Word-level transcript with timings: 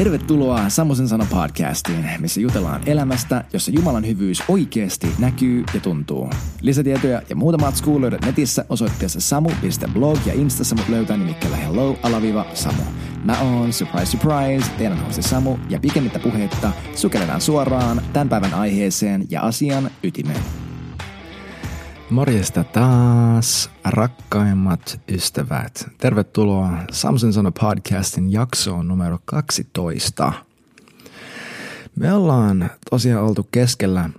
Tervetuloa 0.00 0.68
Samosen 0.68 1.08
sana 1.08 1.26
podcastiin, 1.30 2.06
missä 2.18 2.40
jutellaan 2.40 2.82
elämästä, 2.86 3.44
jossa 3.52 3.70
Jumalan 3.70 4.06
hyvyys 4.06 4.42
oikeasti 4.48 5.06
näkyy 5.18 5.64
ja 5.74 5.80
tuntuu. 5.80 6.30
Lisätietoja 6.60 7.22
ja 7.28 7.36
muuta 7.36 7.58
matskua 7.58 8.00
löydät 8.00 8.24
netissä 8.24 8.64
osoitteessa 8.68 9.20
samu.blog 9.20 10.18
ja 10.26 10.32
instassa 10.34 10.76
mut 10.76 10.88
löytää 10.88 11.16
nimikkeellä 11.16 11.56
hello 11.56 11.98
alaviva 12.02 12.46
samu. 12.54 12.82
Mä 13.24 13.40
oon, 13.40 13.72
surprise 13.72 14.06
surprise, 14.06 14.70
teidän 14.78 15.04
hosti 15.04 15.22
Samu 15.22 15.56
ja 15.68 15.80
pikemmittä 15.80 16.18
puhetta 16.18 16.72
sukelletaan 16.94 17.40
suoraan 17.40 18.02
tämän 18.12 18.28
päivän 18.28 18.54
aiheeseen 18.54 19.26
ja 19.30 19.42
asian 19.42 19.90
ytimeen. 20.02 20.59
Morjesta 22.10 22.64
taas, 22.64 23.70
rakkaimmat 23.84 25.00
ystävät. 25.08 25.88
Tervetuloa 25.98 26.70
Samson 26.92 27.32
Sano 27.32 27.52
podcastin 27.52 28.32
jaksoon 28.32 28.88
numero 28.88 29.18
12. 29.24 30.32
Me 31.96 32.12
ollaan 32.12 32.70
tosiaan 32.90 33.24
oltu 33.24 33.48
keskellä 33.50 34.10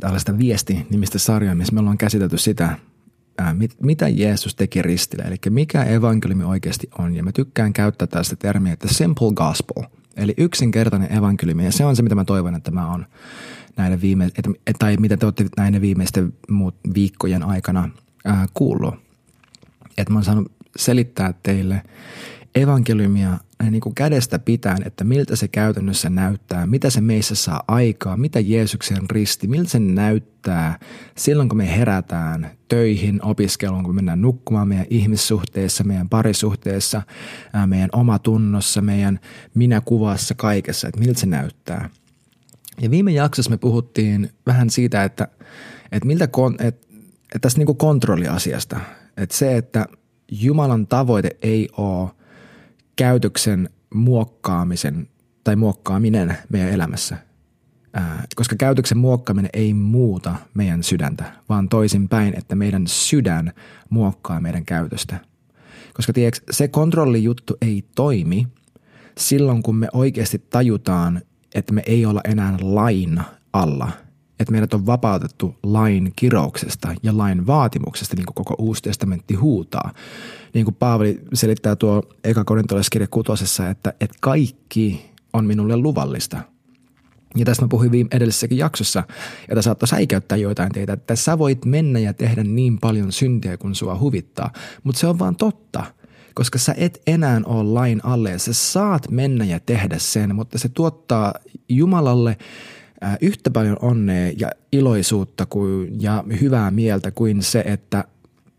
tällaista 0.00 0.38
viesti-nimistä 0.38 1.18
sarjaa, 1.18 1.54
missä 1.54 1.74
me 1.74 1.80
ollaan 1.80 1.98
käsitelty 1.98 2.38
sitä, 2.38 2.78
mitä 3.82 4.08
Jeesus 4.08 4.54
teki 4.54 4.82
ristillä, 4.82 5.24
eli 5.24 5.36
mikä 5.50 5.82
evankeliumi 5.82 6.44
oikeasti 6.44 6.90
on. 6.98 7.14
Ja 7.14 7.22
mä 7.22 7.32
tykkään 7.32 7.72
käyttää 7.72 8.06
tästä 8.06 8.36
termiä, 8.36 8.72
että 8.72 8.88
simple 8.88 9.32
gospel, 9.34 9.82
eli 10.16 10.34
yksinkertainen 10.36 11.12
evankeliumi, 11.12 11.64
ja 11.64 11.72
se 11.72 11.84
on 11.84 11.96
se, 11.96 12.02
mitä 12.02 12.14
mä 12.14 12.24
toivon, 12.24 12.54
että 12.54 12.70
mä 12.70 12.90
oon 12.90 13.06
näiden 13.76 14.00
viime, 14.00 14.24
et, 14.24 14.76
tai 14.78 14.96
mitä 14.96 15.16
te 15.16 15.26
olette 15.26 15.46
näiden 15.56 15.80
viimeisten 15.80 16.32
muut 16.50 16.74
viikkojen 16.94 17.42
aikana 17.42 17.90
ää, 18.24 18.46
kuullut. 18.54 18.94
Että 19.98 20.12
mä 20.12 20.16
oon 20.16 20.24
saanut 20.24 20.52
selittää 20.76 21.34
teille 21.42 21.82
evankeliumia 22.54 23.38
niin 23.70 23.80
kuin 23.80 23.94
kädestä 23.94 24.38
pitäen, 24.38 24.86
että 24.86 25.04
miltä 25.04 25.36
se 25.36 25.48
käytännössä 25.48 26.10
näyttää, 26.10 26.66
mitä 26.66 26.90
se 26.90 27.00
meissä 27.00 27.34
saa 27.34 27.62
aikaa, 27.68 28.16
mitä 28.16 28.40
Jeesuksen 28.40 29.10
risti, 29.10 29.48
miltä 29.48 29.70
se 29.70 29.78
näyttää 29.78 30.78
silloin, 31.16 31.48
kun 31.48 31.58
me 31.58 31.76
herätään 31.76 32.50
töihin, 32.68 33.24
opiskeluun, 33.24 33.84
kun 33.84 33.94
mennään 33.94 34.22
nukkumaan 34.22 34.68
meidän 34.68 34.86
ihmissuhteessa, 34.90 35.84
meidän 35.84 36.08
parisuhteessa, 36.08 37.02
meidän 37.66 37.90
omatunnossa, 37.92 38.80
meidän 38.80 39.20
minäkuvassa, 39.54 40.34
kaikessa, 40.34 40.88
että 40.88 41.00
miltä 41.00 41.20
se 41.20 41.26
näyttää– 41.26 41.90
ja 42.80 42.90
viime 42.90 43.12
jaksossa 43.12 43.50
me 43.50 43.56
puhuttiin 43.56 44.30
vähän 44.46 44.70
siitä, 44.70 45.04
että, 45.04 45.28
että 45.92 46.06
miltä 46.06 46.26
kon, 46.26 46.54
että, 46.58 46.86
että 47.22 47.38
tästä 47.40 47.60
niin 47.60 47.76
kontrolliasiasta. 47.76 48.80
Että 49.16 49.36
se, 49.36 49.56
että 49.56 49.86
Jumalan 50.30 50.86
tavoite 50.86 51.30
ei 51.42 51.68
ole 51.76 52.10
käytöksen 52.96 53.70
muokkaamisen 53.94 55.08
tai 55.44 55.56
muokkaaminen 55.56 56.38
meidän 56.48 56.70
elämässä. 56.70 57.16
Koska 58.36 58.56
käytöksen 58.56 58.98
muokkaaminen 58.98 59.50
ei 59.52 59.74
muuta 59.74 60.34
meidän 60.54 60.82
sydäntä, 60.82 61.24
vaan 61.48 61.68
toisinpäin, 61.68 62.38
että 62.38 62.54
meidän 62.54 62.86
sydän 62.86 63.52
muokkaa 63.90 64.40
meidän 64.40 64.64
käytöstä. 64.64 65.16
Koska 65.94 66.12
tiedätkö, 66.12 66.40
se 66.50 66.68
kontrollijuttu 66.68 67.56
ei 67.62 67.84
toimi 67.94 68.46
silloin, 69.18 69.62
kun 69.62 69.76
me 69.76 69.88
oikeasti 69.92 70.38
tajutaan 70.38 71.22
että 71.54 71.72
me 71.72 71.82
ei 71.86 72.06
olla 72.06 72.20
enää 72.24 72.56
lain 72.62 73.20
alla. 73.52 73.90
Että 74.40 74.52
meidät 74.52 74.74
on 74.74 74.86
vapautettu 74.86 75.54
lain 75.62 76.12
kirouksesta 76.16 76.94
ja 77.02 77.18
lain 77.18 77.46
vaatimuksesta, 77.46 78.16
niin 78.16 78.26
kuin 78.26 78.34
koko 78.34 78.54
Uusi 78.58 78.82
testamentti 78.82 79.34
huutaa. 79.34 79.92
Niin 80.54 80.64
kuin 80.64 80.74
Paavali 80.74 81.20
selittää 81.34 81.76
tuo 81.76 82.02
eka 82.24 82.44
korintolaiskirja 82.44 83.08
kutosessa, 83.10 83.70
että, 83.70 83.94
että 84.00 84.16
kaikki 84.20 85.10
on 85.32 85.44
minulle 85.44 85.76
luvallista. 85.76 86.40
Ja 87.36 87.44
tästä 87.44 87.64
mä 87.64 87.68
puhuin 87.68 87.90
viime 87.90 88.08
edellisessäkin 88.12 88.58
jaksossa, 88.58 89.02
jota 89.48 89.62
saattoi 89.62 89.88
säikäyttää 89.88 90.38
joitain 90.38 90.72
teitä, 90.72 90.92
että 90.92 91.16
sä 91.16 91.38
voit 91.38 91.64
mennä 91.64 91.98
ja 91.98 92.14
tehdä 92.14 92.44
niin 92.44 92.78
paljon 92.78 93.12
syntiä 93.12 93.56
kuin 93.56 93.74
sua 93.74 93.98
huvittaa, 93.98 94.50
mutta 94.82 94.98
se 94.98 95.06
on 95.06 95.18
vaan 95.18 95.36
totta– 95.36 95.84
koska 96.34 96.58
sä 96.58 96.74
et 96.76 97.02
enää 97.06 97.40
ole 97.44 97.72
lain 97.72 98.00
alle 98.04 98.30
ja 98.30 98.38
sä 98.38 98.52
saat 98.52 99.10
mennä 99.10 99.44
ja 99.44 99.60
tehdä 99.60 99.98
sen, 99.98 100.34
mutta 100.34 100.58
se 100.58 100.68
tuottaa 100.68 101.34
Jumalalle 101.68 102.36
yhtä 103.20 103.50
paljon 103.50 103.76
onnea 103.80 104.32
ja 104.38 104.50
iloisuutta 104.72 105.46
kuin, 105.46 106.02
ja 106.02 106.24
hyvää 106.40 106.70
mieltä 106.70 107.10
kuin 107.10 107.42
se, 107.42 107.62
että 107.66 108.04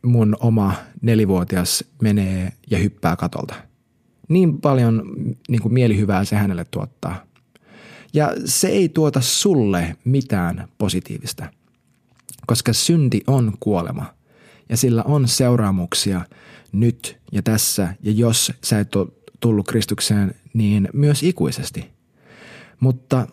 mun 0.05 0.37
oma 0.39 0.73
nelivuotias 1.01 1.83
menee 2.01 2.53
ja 2.71 2.77
hyppää 2.77 3.15
katolta. 3.15 3.55
Niin 4.29 4.61
paljon 4.61 5.03
niin 5.49 5.61
kuin 5.61 5.73
mielihyvää 5.73 6.25
se 6.25 6.35
hänelle 6.35 6.65
tuottaa. 6.71 7.23
Ja 8.13 8.33
se 8.45 8.67
ei 8.67 8.89
tuota 8.89 9.21
sulle 9.21 9.95
mitään 10.03 10.67
positiivista, 10.77 11.45
koska 12.47 12.73
synti 12.73 13.23
on 13.27 13.53
kuolema 13.59 14.05
ja 14.69 14.77
sillä 14.77 15.03
on 15.03 15.27
seuraamuksia– 15.27 16.21
nyt 16.79 17.17
ja 17.31 17.41
tässä, 17.41 17.95
ja 18.03 18.11
jos 18.11 18.51
sä 18.63 18.79
et 18.79 18.95
ole 18.95 19.07
tullut 19.39 19.67
Kristukseen, 19.67 20.35
niin 20.53 20.89
myös 20.93 21.23
ikuisesti. 21.23 21.89
Mutta 22.79 23.27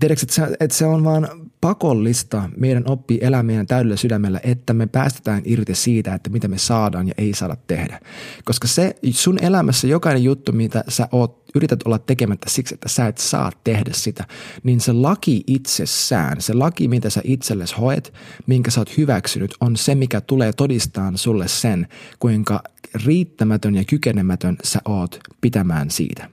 tiedätkö, 0.00 0.24
että 0.24 0.34
se, 0.34 0.56
että 0.60 0.76
se 0.76 0.86
on 0.86 1.04
vaan 1.04 1.28
pakollista 1.60 2.50
meidän 2.56 2.82
oppii 2.86 3.18
elää 3.22 3.42
meidän 3.42 3.66
täydellä 3.66 3.96
sydämellä, 3.96 4.40
että 4.42 4.72
me 4.72 4.86
päästetään 4.86 5.42
irti 5.44 5.74
siitä, 5.74 6.14
että 6.14 6.30
mitä 6.30 6.48
me 6.48 6.58
saadaan 6.58 7.08
ja 7.08 7.14
ei 7.18 7.34
saada 7.34 7.56
tehdä. 7.66 8.00
Koska 8.44 8.68
se 8.68 8.96
sun 9.10 9.38
elämässä 9.42 9.86
jokainen 9.86 10.24
juttu, 10.24 10.52
mitä 10.52 10.84
sä 10.88 11.08
oot, 11.12 11.41
yrität 11.54 11.82
olla 11.82 11.98
tekemättä 11.98 12.50
siksi, 12.50 12.74
että 12.74 12.88
sä 12.88 13.06
et 13.06 13.18
saa 13.18 13.52
tehdä 13.64 13.90
sitä, 13.94 14.24
niin 14.62 14.80
se 14.80 14.92
laki 14.92 15.44
itsessään, 15.46 16.40
se 16.40 16.54
laki, 16.54 16.88
mitä 16.88 17.10
sä 17.10 17.20
itsellesi 17.24 17.74
hoet, 17.74 18.12
minkä 18.46 18.70
sä 18.70 18.80
oot 18.80 18.96
hyväksynyt, 18.96 19.54
on 19.60 19.76
se, 19.76 19.94
mikä 19.94 20.20
tulee 20.20 20.52
todistaan 20.52 21.18
sulle 21.18 21.48
sen, 21.48 21.88
kuinka 22.18 22.62
riittämätön 23.04 23.74
ja 23.74 23.84
kykenemätön 23.84 24.56
sä 24.64 24.80
oot 24.84 25.20
pitämään 25.40 25.90
siitä. 25.90 26.28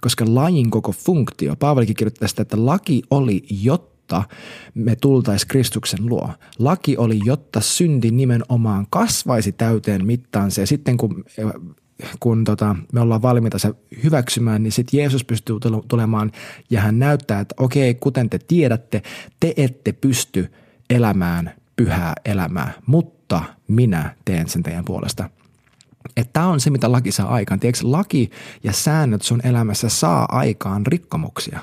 Koska 0.00 0.24
lajin 0.28 0.70
koko 0.70 0.92
funktio, 0.92 1.56
Paavalikin 1.56 1.96
kirjoittaa 1.96 2.28
sitä, 2.28 2.42
että 2.42 2.66
laki 2.66 3.02
oli, 3.10 3.44
jotta 3.50 4.22
me 4.74 4.96
tultais 4.96 5.44
Kristuksen 5.44 6.06
luo. 6.06 6.30
Laki 6.58 6.96
oli, 6.96 7.20
jotta 7.24 7.60
synti 7.60 8.10
nimenomaan 8.10 8.86
kasvaisi 8.90 9.52
täyteen 9.52 10.06
mittaansa 10.06 10.60
ja 10.60 10.66
sitten 10.66 10.96
kun 10.96 11.24
kun 12.20 12.44
tota, 12.44 12.76
me 12.92 13.00
ollaan 13.00 13.22
valmiita 13.22 13.58
se 13.58 13.74
hyväksymään, 14.02 14.62
niin 14.62 14.72
sitten 14.72 14.98
Jeesus 14.98 15.24
pystyy 15.24 15.56
tulemaan 15.88 16.32
ja 16.70 16.80
hän 16.80 16.98
näyttää, 16.98 17.40
että 17.40 17.54
okei, 17.58 17.94
kuten 17.94 18.30
te 18.30 18.38
tiedätte, 18.38 19.02
te 19.40 19.54
ette 19.56 19.92
pysty 19.92 20.52
elämään 20.90 21.52
pyhää 21.78 22.14
elämää, 22.24 22.72
mutta 22.86 23.42
minä 23.68 24.14
teen 24.24 24.48
sen 24.48 24.62
teidän 24.62 24.84
puolesta. 24.84 25.30
Tämä 26.32 26.46
on 26.46 26.60
se, 26.60 26.70
mitä 26.70 26.92
laki 26.92 27.12
saa 27.12 27.28
aikaan. 27.28 27.60
Tiedätkö, 27.60 27.90
laki 27.90 28.30
ja 28.64 28.72
säännöt 28.72 29.22
sun 29.22 29.40
elämässä 29.46 29.88
saa 29.88 30.26
aikaan 30.28 30.86
rikkomuksia, 30.86 31.60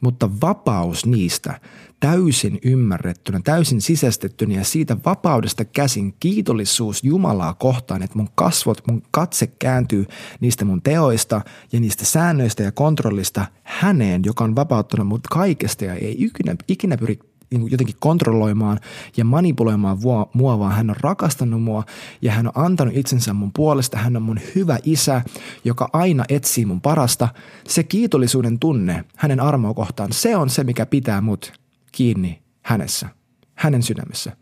mutta 0.00 0.30
vapaus 0.40 1.06
niistä 1.06 1.60
täysin 2.00 2.58
ymmärrettynä, 2.64 3.40
täysin 3.44 3.80
sisästettynä 3.80 4.54
ja 4.54 4.64
siitä 4.64 4.96
vapaudesta 5.04 5.64
käsin 5.64 6.14
kiitollisuus 6.20 7.04
Jumalaa 7.04 7.54
kohtaan, 7.54 8.02
että 8.02 8.16
mun 8.16 8.28
kasvot, 8.34 8.82
mun 8.88 9.02
katse 9.10 9.46
kääntyy 9.46 10.06
niistä 10.40 10.64
mun 10.64 10.82
teoista 10.82 11.40
ja 11.72 11.80
niistä 11.80 12.04
säännöistä 12.04 12.62
ja 12.62 12.72
kontrollista 12.72 13.46
häneen, 13.62 14.22
joka 14.24 14.44
on 14.44 14.56
vapauttanut 14.56 15.06
mut 15.06 15.26
kaikesta 15.26 15.84
ja 15.84 15.94
ei 15.94 16.24
ikinä, 16.24 16.56
ikinä 16.68 16.96
pyri 16.96 17.18
niin 17.50 17.70
jotenkin 17.70 17.96
kontrolloimaan 17.98 18.80
ja 19.16 19.24
manipuloimaan 19.24 19.98
mua, 20.34 20.58
vaan 20.58 20.72
hän 20.72 20.90
on 20.90 20.96
rakastanut 21.00 21.62
mua 21.62 21.84
ja 22.22 22.32
hän 22.32 22.46
on 22.46 22.52
antanut 22.54 22.96
itsensä 22.96 23.32
mun 23.32 23.52
puolesta. 23.52 23.98
Hän 23.98 24.16
on 24.16 24.22
mun 24.22 24.40
hyvä 24.54 24.78
isä, 24.84 25.22
joka 25.64 25.88
aina 25.92 26.24
etsii 26.28 26.66
mun 26.66 26.80
parasta. 26.80 27.28
Se 27.68 27.82
kiitollisuuden 27.82 28.58
tunne 28.58 29.04
hänen 29.16 29.40
armoa 29.40 29.74
kohtaan, 29.74 30.12
se 30.12 30.36
on 30.36 30.50
se, 30.50 30.64
mikä 30.64 30.86
pitää 30.86 31.20
mut 31.20 31.65
kiinni 31.96 32.42
hänessä, 32.62 33.08
hänen 33.54 33.82
sydämessä. 33.82 34.36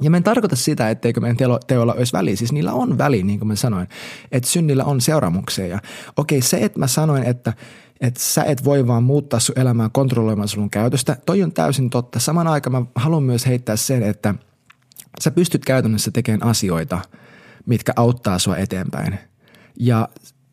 Ja 0.00 0.10
mä 0.10 0.16
en 0.16 0.22
tarkoita 0.22 0.56
sitä, 0.56 0.90
etteikö 0.90 1.20
meidän 1.20 1.36
teoilla 1.66 1.94
olisi 1.94 2.12
väliä. 2.12 2.36
Siis 2.36 2.52
niillä 2.52 2.72
on 2.72 2.98
väli, 2.98 3.22
niin 3.22 3.38
kuin 3.38 3.48
mä 3.48 3.56
sanoin, 3.56 3.88
että 4.32 4.48
synnillä 4.48 4.84
on 4.84 5.00
seuraamuksia. 5.00 5.66
Ja 5.66 5.78
okei, 6.16 6.40
se, 6.40 6.56
että 6.56 6.78
mä 6.78 6.86
sanoin, 6.86 7.22
että 7.22 7.52
että 8.00 8.20
sä 8.20 8.44
et 8.44 8.64
voi 8.64 8.86
vaan 8.86 9.02
muuttaa 9.02 9.40
sun 9.40 9.58
elämää 9.58 9.88
kontrolloimaan 9.92 10.48
sun 10.48 10.70
käytöstä. 10.70 11.16
Toi 11.26 11.42
on 11.42 11.52
täysin 11.52 11.90
totta. 11.90 12.20
Saman 12.20 12.46
aikaan 12.46 12.72
mä 12.72 12.86
haluan 12.94 13.22
myös 13.22 13.46
heittää 13.46 13.76
sen, 13.76 14.02
että 14.02 14.34
sä 15.20 15.30
pystyt 15.30 15.64
käytännössä 15.64 16.10
tekemään 16.10 16.50
asioita, 16.50 17.00
mitkä 17.66 17.92
auttaa 17.96 18.38
sua 18.38 18.56
eteenpäin. 18.56 19.18
Ja 19.80 20.08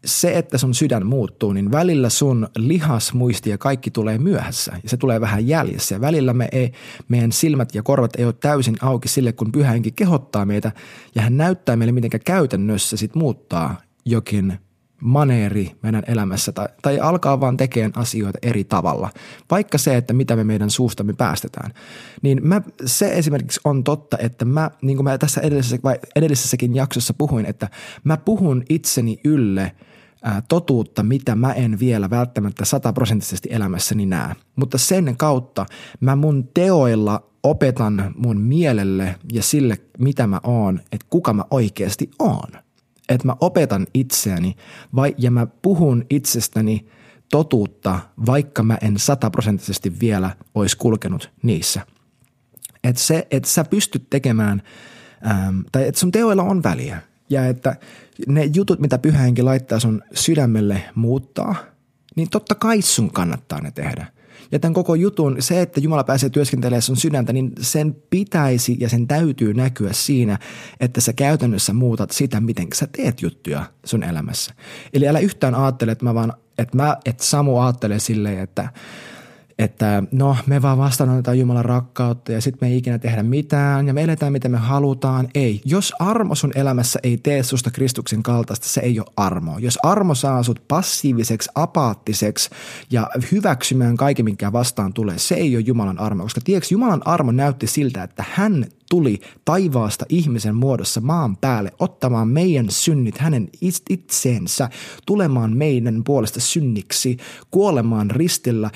se, 0.05 0.37
että 0.37 0.57
sun 0.57 0.73
sydän 0.73 1.05
muuttuu, 1.05 1.53
niin 1.53 1.71
välillä 1.71 2.09
sun 2.09 2.47
lihasmuisti 2.57 3.49
ja 3.49 3.57
kaikki 3.57 3.91
tulee 3.91 4.17
myöhässä 4.17 4.71
ja 4.83 4.89
se 4.89 4.97
tulee 4.97 5.21
vähän 5.21 5.47
jäljessä. 5.47 5.95
Ja 5.95 6.01
välillä 6.01 6.33
me 6.33 6.49
ei, 6.51 6.71
meidän 7.07 7.31
silmät 7.31 7.75
ja 7.75 7.83
korvat 7.83 8.15
ei 8.17 8.25
ole 8.25 8.33
täysin 8.33 8.77
auki 8.81 9.07
sille, 9.07 9.33
kun 9.33 9.51
pyhä 9.51 9.71
henki 9.71 9.91
kehottaa 9.91 10.45
meitä 10.45 10.71
ja 11.15 11.21
hän 11.21 11.37
näyttää 11.37 11.75
meille, 11.75 11.91
miten 11.91 12.09
käytännössä 12.25 12.97
sit 12.97 13.15
muuttaa 13.15 13.81
jokin 14.05 14.59
maneeri 15.01 15.71
meidän 15.83 16.03
elämässä 16.07 16.51
tai, 16.51 16.67
tai 16.81 16.99
alkaa 16.99 17.39
vaan 17.39 17.57
tekemään 17.57 17.91
asioita 17.95 18.39
eri 18.41 18.63
tavalla. 18.63 19.09
Vaikka 19.51 19.77
se, 19.77 19.97
että 19.97 20.13
mitä 20.13 20.35
me 20.35 20.43
meidän 20.43 20.69
suustamme 20.69 21.13
päästetään. 21.13 21.73
Niin 22.21 22.47
mä, 22.47 22.61
se 22.85 23.13
esimerkiksi 23.13 23.59
on 23.63 23.83
totta, 23.83 24.17
että 24.17 24.45
mä, 24.45 24.71
niin 24.81 24.97
kuin 24.97 25.03
mä 25.03 25.17
tässä 25.17 25.41
edellisessä, 25.41 25.77
vai 25.83 25.99
edellisessäkin 26.15 26.75
jaksossa 26.75 27.13
puhuin, 27.13 27.45
että 27.45 27.69
mä 28.03 28.17
puhun 28.17 28.63
itseni 28.69 29.19
ylle 29.23 29.71
ää, 30.23 30.41
totuutta, 30.47 31.03
mitä 31.03 31.35
mä 31.35 31.53
en 31.53 31.79
vielä 31.79 32.09
välttämättä 32.09 32.65
sataprosenttisesti 32.65 33.49
elämässäni 33.51 34.05
näe. 34.05 34.35
Mutta 34.55 34.77
sen 34.77 35.17
kautta 35.17 35.65
mä 35.99 36.15
mun 36.15 36.49
teoilla 36.53 37.29
opetan 37.43 38.13
mun 38.17 38.41
mielelle 38.41 39.15
ja 39.33 39.43
sille, 39.43 39.77
mitä 39.97 40.27
mä 40.27 40.39
oon, 40.43 40.79
että 40.91 41.07
kuka 41.09 41.33
mä 41.33 41.43
oikeasti 41.51 42.11
oon– 42.19 42.49
että 43.09 43.27
mä 43.27 43.35
opetan 43.41 43.87
itseäni 43.93 44.55
vai, 44.95 45.15
ja 45.17 45.31
mä 45.31 45.47
puhun 45.61 46.05
itsestäni 46.09 46.87
totuutta, 47.31 47.99
vaikka 48.25 48.63
mä 48.63 48.77
en 48.81 48.99
sataprosenttisesti 48.99 49.99
vielä 49.99 50.35
olisi 50.55 50.77
kulkenut 50.77 51.31
niissä. 51.43 51.81
Että 52.83 53.01
se, 53.01 53.27
että 53.31 53.49
sä 53.49 53.63
pystyt 53.63 54.09
tekemään, 54.09 54.61
ähm, 55.27 55.59
tai 55.71 55.87
että 55.87 55.99
sun 55.99 56.11
teoilla 56.11 56.43
on 56.43 56.63
väliä 56.63 57.01
ja 57.29 57.45
että 57.45 57.75
ne 58.27 58.49
jutut, 58.55 58.79
mitä 58.79 58.97
pyhähenki 58.97 59.41
laittaa 59.41 59.79
sun 59.79 60.01
sydämelle 60.13 60.83
muuttaa, 60.95 61.55
niin 62.15 62.29
totta 62.29 62.55
kai 62.55 62.81
sun 62.81 63.11
kannattaa 63.11 63.61
ne 63.61 63.71
tehdä– 63.71 64.05
ja 64.51 64.59
tämän 64.59 64.73
koko 64.73 64.95
jutun, 64.95 65.35
se, 65.39 65.61
että 65.61 65.79
Jumala 65.79 66.03
pääsee 66.03 66.29
työskentelemään 66.29 66.81
sun 66.81 66.97
sydäntä, 66.97 67.33
niin 67.33 67.51
sen 67.61 67.95
pitäisi 68.09 68.77
ja 68.79 68.89
sen 68.89 69.07
täytyy 69.07 69.53
näkyä 69.53 69.93
siinä, 69.93 70.39
että 70.79 71.01
sä 71.01 71.13
käytännössä 71.13 71.73
muutat 71.73 72.11
sitä, 72.11 72.39
miten 72.39 72.67
sä 72.73 72.87
teet 72.97 73.21
juttuja 73.21 73.65
sun 73.85 74.03
elämässä. 74.03 74.53
Eli 74.93 75.07
älä 75.07 75.19
yhtään 75.19 75.55
ajattele, 75.55 75.91
että 75.91 76.05
mä 76.05 76.13
vaan, 76.13 76.33
että 76.57 76.77
mä, 76.77 76.97
että 77.05 77.23
Samu 77.23 77.59
ajattelee 77.59 77.99
silleen, 77.99 78.39
että– 78.39 78.69
että 79.59 80.03
no 80.11 80.37
me 80.45 80.61
vaan 80.61 80.77
vastaanotetaan 80.77 81.39
Jumalan 81.39 81.65
rakkautta 81.65 82.31
ja 82.31 82.41
sitten 82.41 82.67
me 82.67 82.71
ei 82.71 82.77
ikinä 82.77 82.99
tehdä 82.99 83.23
mitään 83.23 83.87
ja 83.87 83.93
me 83.93 84.03
eletään 84.03 84.31
miten 84.31 84.51
me 84.51 84.57
halutaan. 84.57 85.27
Ei. 85.35 85.61
Jos 85.65 85.93
armo 85.99 86.35
sun 86.35 86.51
elämässä 86.55 86.99
ei 87.03 87.17
tee 87.17 87.43
susta 87.43 87.71
Kristuksen 87.71 88.23
kaltaista, 88.23 88.67
se 88.67 88.81
ei 88.81 88.99
ole 88.99 89.07
armo. 89.17 89.57
Jos 89.57 89.79
armo 89.83 90.15
saa 90.15 90.43
sut 90.43 90.63
passiiviseksi, 90.67 91.49
apaattiseksi 91.55 92.49
ja 92.91 93.09
hyväksymään 93.31 93.97
kaiken, 93.97 94.25
mikä 94.25 94.51
vastaan 94.51 94.93
tulee, 94.93 95.17
se 95.17 95.35
ei 95.35 95.55
ole 95.55 95.63
Jumalan 95.67 95.99
armo. 95.99 96.23
Koska 96.23 96.41
tiedätkö, 96.43 96.67
Jumalan 96.71 97.07
armo 97.07 97.31
näytti 97.31 97.67
siltä, 97.67 98.03
että 98.03 98.25
hän 98.31 98.65
tuli 98.89 99.21
taivaasta 99.45 100.05
ihmisen 100.09 100.55
muodossa 100.55 101.01
maan 101.01 101.37
päälle 101.37 101.73
ottamaan 101.79 102.27
meidän 102.27 102.69
synnit 102.69 103.17
hänen 103.17 103.49
itseensä, 103.89 104.69
tulemaan 105.05 105.57
meidän 105.57 106.03
puolesta 106.03 106.39
synniksi, 106.39 107.17
kuolemaan 107.51 108.11
ristillä, 108.11 108.71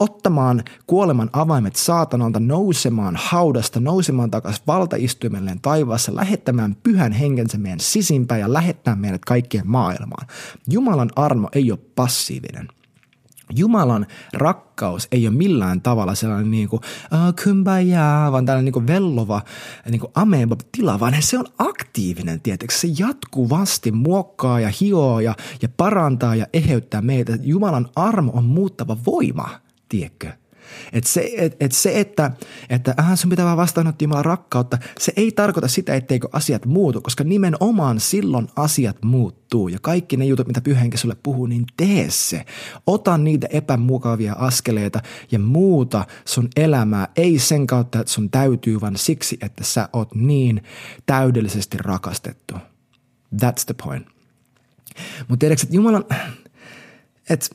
ottamaan 0.00 0.64
kuoleman 0.86 1.30
avaimet 1.32 1.76
saatanalta, 1.76 2.40
nousemaan 2.40 3.16
haudasta, 3.18 3.80
nousemaan 3.80 4.30
takaisin 4.30 4.64
valtaistuimelleen 4.66 5.60
taivaassa, 5.60 6.14
lähettämään 6.14 6.76
pyhän 6.82 7.12
henkensä 7.12 7.58
meidän 7.58 7.80
sisimpään 7.80 8.40
ja 8.40 8.52
lähettämään 8.52 8.98
meidät 8.98 9.24
kaikkien 9.24 9.66
maailmaan. 9.66 10.26
Jumalan 10.70 11.10
armo 11.16 11.48
ei 11.52 11.70
ole 11.70 11.78
passiivinen. 11.94 12.68
Jumalan 13.56 14.06
rakkaus 14.32 15.08
ei 15.12 15.28
ole 15.28 15.36
millään 15.36 15.80
tavalla 15.80 16.14
sellainen 16.14 16.50
niin 16.50 16.68
kuin 16.68 16.82
kumbaya, 17.44 18.28
vaan 18.32 18.46
tällainen 18.46 18.64
niin 18.64 18.72
kuin 18.72 18.86
vellova 18.86 19.42
niin 19.90 20.00
kuin 20.00 20.12
ameba 20.14 20.56
tila, 20.72 21.00
vaan 21.00 21.14
se 21.20 21.38
on 21.38 21.46
aktiivinen, 21.58 22.40
tietysti. 22.40 22.74
Se 22.78 22.88
jatkuvasti 22.98 23.92
muokkaa 23.92 24.60
ja 24.60 24.70
hioo 24.80 25.20
ja, 25.20 25.34
ja 25.62 25.68
parantaa 25.76 26.34
ja 26.34 26.46
eheyttää 26.52 27.02
meitä. 27.02 27.38
Jumalan 27.42 27.88
armo 27.96 28.32
on 28.34 28.44
muuttava 28.44 28.96
voima, 29.06 29.48
tiedätkö? 29.88 30.43
Et 30.92 31.04
se, 31.04 31.30
et, 31.36 31.56
et 31.60 31.72
se, 31.72 32.00
että, 32.00 32.30
että 32.70 32.94
äh, 33.00 33.14
sun 33.14 33.30
pitää 33.30 33.44
vaan 33.44 33.56
vastaanottaa 33.56 34.04
Jumalan 34.04 34.24
rakkautta, 34.24 34.78
se 34.98 35.12
ei 35.16 35.32
tarkoita 35.32 35.68
sitä, 35.68 35.94
etteikö 35.94 36.28
asiat 36.32 36.66
muutu, 36.66 37.00
koska 37.00 37.24
nimenomaan 37.24 38.00
silloin 38.00 38.48
asiat 38.56 38.96
muuttuu. 39.02 39.68
Ja 39.68 39.78
kaikki 39.82 40.16
ne 40.16 40.24
jutut, 40.24 40.46
mitä 40.46 40.60
pyhänkä 40.60 40.96
sulle 40.96 41.16
puhuu, 41.22 41.46
niin 41.46 41.64
tee 41.76 42.06
se. 42.10 42.44
Ota 42.86 43.18
niitä 43.18 43.46
epämukavia 43.50 44.32
askeleita 44.32 45.02
ja 45.30 45.38
muuta 45.38 46.06
sun 46.24 46.48
elämää. 46.56 47.08
Ei 47.16 47.38
sen 47.38 47.66
kautta, 47.66 48.00
että 48.00 48.12
sun 48.12 48.30
täytyy, 48.30 48.80
vaan 48.80 48.96
siksi, 48.96 49.38
että 49.40 49.64
sä 49.64 49.88
oot 49.92 50.14
niin 50.14 50.62
täydellisesti 51.06 51.78
rakastettu. 51.78 52.54
That's 53.34 53.64
the 53.66 53.74
point. 53.84 54.06
Mutta 55.28 55.40
tiedätkö, 55.40 55.64
että 55.66 55.76
Jumalan, 55.76 56.04
että 57.30 57.46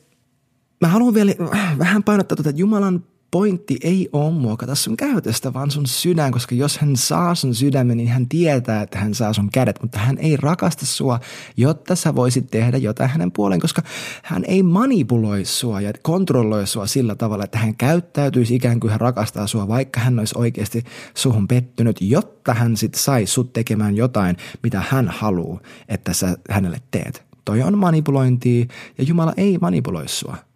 mä 0.82 0.88
haluan 0.88 1.14
vielä 1.14 1.32
vähän 1.80 2.04
painottaa 2.04 2.36
tuota, 2.36 2.50
että 2.50 2.60
Jumalan 2.60 3.04
pointti 3.32 3.78
ei 3.84 4.10
ole 4.14 4.32
muokata 4.32 4.76
sun 4.76 4.98
käytöstä, 4.98 5.54
vaan 5.54 5.72
sun 5.72 5.88
sydän, 5.88 6.32
koska 6.32 6.56
jos 6.56 6.78
hän 6.78 6.96
saa 6.96 7.36
sun 7.36 7.56
sydämen, 7.56 7.98
niin 7.98 8.10
hän 8.10 8.30
tietää, 8.30 8.82
että 8.82 9.00
hän 9.00 9.14
saa 9.14 9.34
sun 9.34 9.50
kädet, 9.54 9.82
mutta 9.82 10.00
hän 10.00 10.18
ei 10.18 10.38
rakasta 10.38 10.86
sua, 10.86 11.20
jotta 11.58 11.96
sä 11.96 12.16
voisit 12.16 12.52
tehdä 12.52 12.78
jotain 12.78 13.10
hänen 13.10 13.32
puoleen, 13.32 13.62
koska 13.62 13.82
hän 14.24 14.46
ei 14.48 14.64
manipuloi 14.64 15.46
sua 15.46 15.82
ja 15.82 15.94
kontrolloi 16.02 16.68
sua 16.68 16.88
sillä 16.88 17.16
tavalla, 17.16 17.44
että 17.44 17.58
hän 17.58 17.76
käyttäytyisi 17.76 18.56
ikään 18.56 18.80
kuin 18.80 18.92
hän 18.92 19.02
rakastaa 19.02 19.48
sua, 19.48 19.68
vaikka 19.68 20.00
hän 20.00 20.20
olisi 20.20 20.36
oikeasti 20.38 20.84
suhun 21.16 21.48
pettynyt, 21.48 21.98
jotta 22.02 22.54
hän 22.54 22.78
sitten 22.78 23.02
sai 23.02 23.26
sut 23.26 23.54
tekemään 23.54 23.96
jotain, 23.96 24.38
mitä 24.64 24.84
hän 24.90 25.08
haluaa, 25.08 25.60
että 25.88 26.14
sä 26.14 26.38
hänelle 26.50 26.82
teet. 26.92 27.30
Toi 27.46 27.62
on 27.62 27.78
manipulointia 27.78 28.66
ja 28.98 29.04
Jumala 29.04 29.34
ei 29.38 29.58
manipuloi 29.62 30.08
sua. 30.08 30.49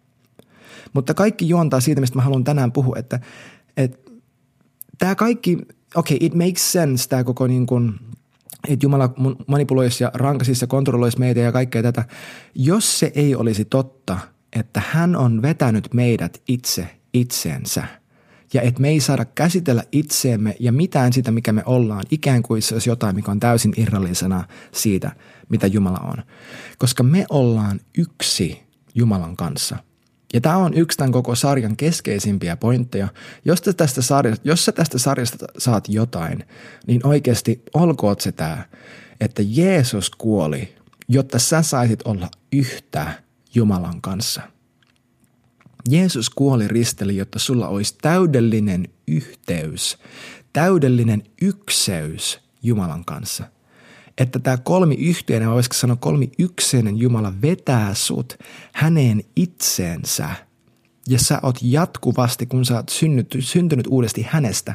Mutta 0.94 1.14
kaikki 1.14 1.48
juontaa 1.48 1.80
siitä, 1.80 2.00
mistä 2.00 2.16
mä 2.18 2.22
haluan 2.22 2.44
tänään 2.44 2.72
puhua, 2.72 2.96
että, 2.98 3.20
että 3.76 4.10
tämä 4.98 5.14
kaikki, 5.14 5.58
okei, 5.94 6.16
okay, 6.16 6.26
it 6.26 6.34
makes 6.34 6.72
sense 6.72 7.08
tämä 7.08 7.24
koko 7.24 7.46
niin 7.46 7.66
kuin, 7.66 7.94
että 8.68 8.86
Jumala 8.86 9.14
manipuloisi 9.46 10.04
ja 10.04 10.10
rankasisi 10.14 10.64
ja 10.64 10.68
kontrolloisi 10.68 11.18
meitä 11.18 11.40
ja 11.40 11.52
kaikkea 11.52 11.82
tätä. 11.82 12.04
Jos 12.54 12.98
se 12.98 13.12
ei 13.14 13.34
olisi 13.34 13.64
totta, 13.64 14.18
että 14.52 14.82
hän 14.90 15.16
on 15.16 15.42
vetänyt 15.42 15.94
meidät 15.94 16.42
itse 16.48 16.88
itseensä– 17.12 17.84
ja 18.54 18.62
että 18.62 18.80
me 18.80 18.88
ei 18.88 19.00
saada 19.00 19.24
käsitellä 19.24 19.84
itseemme 19.92 20.56
ja 20.60 20.72
mitään 20.72 21.12
sitä, 21.12 21.30
mikä 21.30 21.52
me 21.52 21.62
ollaan, 21.66 22.04
ikään 22.10 22.42
kuin 22.42 22.62
se 22.62 22.74
olisi 22.74 22.90
jotain, 22.90 23.16
mikä 23.16 23.30
on 23.30 23.40
täysin 23.40 23.72
irrallisena 23.76 24.44
siitä, 24.72 25.12
mitä 25.48 25.66
Jumala 25.66 25.98
on. 25.98 26.16
Koska 26.78 27.02
me 27.02 27.26
ollaan 27.28 27.80
yksi 27.98 28.62
Jumalan 28.94 29.36
kanssa– 29.36 29.76
ja 30.34 30.40
tämä 30.40 30.56
on 30.56 30.74
yksi 30.74 30.98
tämän 30.98 31.12
koko 31.12 31.34
sarjan 31.34 31.76
keskeisimpiä 31.76 32.56
pointteja. 32.56 33.08
Jos, 33.44 33.62
tästä 33.62 34.02
sarjasta, 34.02 34.48
jos 34.48 34.64
sä 34.64 34.72
tästä 34.72 34.98
sarjasta 34.98 35.46
saat 35.58 35.88
jotain, 35.88 36.44
niin 36.86 37.06
oikeasti 37.06 37.62
olkoot 37.74 38.20
se 38.20 38.32
tämä, 38.32 38.64
että 39.20 39.42
Jeesus 39.46 40.10
kuoli, 40.10 40.74
jotta 41.08 41.38
sä 41.38 41.62
saisit 41.62 42.02
olla 42.04 42.30
yhtä 42.52 43.12
Jumalan 43.54 44.00
kanssa. 44.00 44.42
Jeesus 45.88 46.30
kuoli 46.30 46.68
risteli, 46.68 47.16
jotta 47.16 47.38
sulla 47.38 47.68
olisi 47.68 47.94
täydellinen 48.02 48.88
yhteys, 49.08 49.98
täydellinen 50.52 51.22
ykseys 51.42 52.40
Jumalan 52.62 53.04
kanssa 53.04 53.53
että 54.18 54.38
tämä 54.38 54.56
kolmi 54.56 54.94
yhteinen, 54.94 55.50
voisiko 55.50 55.74
sanoa 55.74 55.96
kolmi 55.96 56.30
ykseinen 56.38 56.98
Jumala 56.98 57.32
vetää 57.42 57.94
sut 57.94 58.38
häneen 58.74 59.22
itseensä. 59.36 60.28
Ja 61.08 61.18
sä 61.18 61.40
oot 61.42 61.58
jatkuvasti, 61.62 62.46
kun 62.46 62.64
sä 62.64 62.76
oot 62.76 62.88
synnyt, 62.88 63.36
syntynyt 63.40 63.86
uudesti 63.86 64.26
hänestä. 64.28 64.74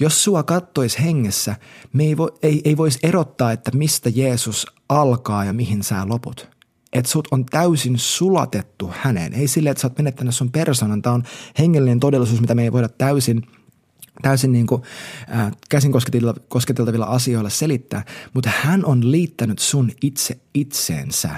Jos 0.00 0.24
sua 0.24 0.42
kattois 0.42 1.00
hengessä, 1.00 1.56
me 1.92 2.04
ei, 2.04 2.16
vo, 2.16 2.28
ei, 2.42 2.60
ei 2.64 2.76
voisi 2.76 2.98
erottaa, 3.02 3.52
että 3.52 3.70
mistä 3.74 4.10
Jeesus 4.14 4.66
alkaa 4.88 5.44
ja 5.44 5.52
mihin 5.52 5.82
sä 5.82 6.08
loput. 6.08 6.48
Että 6.92 7.10
sut 7.10 7.28
on 7.30 7.44
täysin 7.44 7.98
sulatettu 7.98 8.90
häneen. 9.00 9.34
Ei 9.34 9.48
sille, 9.48 9.70
että 9.70 9.80
sä 9.80 9.86
oot 9.86 9.98
menettänyt 9.98 10.34
sun 10.34 10.52
persoonan. 10.52 11.02
Tämä 11.02 11.14
on 11.14 11.22
hengellinen 11.58 12.00
todellisuus, 12.00 12.40
mitä 12.40 12.54
me 12.54 12.62
ei 12.62 12.72
voida 12.72 12.88
täysin– 12.88 13.42
täysin 14.22 14.52
niin 14.52 14.66
kuin, 14.66 14.82
äh, 15.34 15.52
käsin 15.68 15.92
kosketeltavilla 16.48 17.06
asioilla 17.06 17.50
selittää, 17.50 18.04
mutta 18.34 18.50
hän 18.62 18.84
on 18.84 19.10
liittänyt 19.10 19.58
sun 19.58 19.90
itse 20.02 20.40
itseensä. 20.54 21.30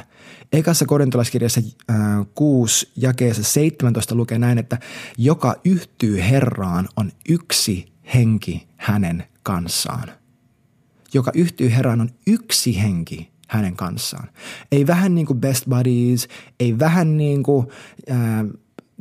Ekassa 0.52 0.86
korintolaiskirjassa 0.86 1.60
äh, 1.90 1.96
6 2.34 2.92
jakeessa 2.96 3.42
17 3.42 4.14
lukee 4.14 4.38
näin, 4.38 4.58
että 4.58 4.78
joka 5.18 5.56
yhtyy 5.64 6.20
Herraan 6.20 6.88
on 6.96 7.12
yksi 7.28 7.92
henki 8.14 8.68
hänen 8.76 9.24
kanssaan. 9.42 10.08
Joka 11.14 11.30
yhtyy 11.34 11.70
Herraan 11.70 12.00
on 12.00 12.10
yksi 12.26 12.82
henki 12.82 13.30
hänen 13.48 13.76
kanssaan. 13.76 14.28
Ei 14.72 14.86
vähän 14.86 15.14
niin 15.14 15.26
kuin 15.26 15.40
best 15.40 15.66
buddies, 15.68 16.28
ei 16.60 16.78
vähän 16.78 17.16
niin 17.16 17.42
kuin 17.42 17.66
äh, 18.10 18.16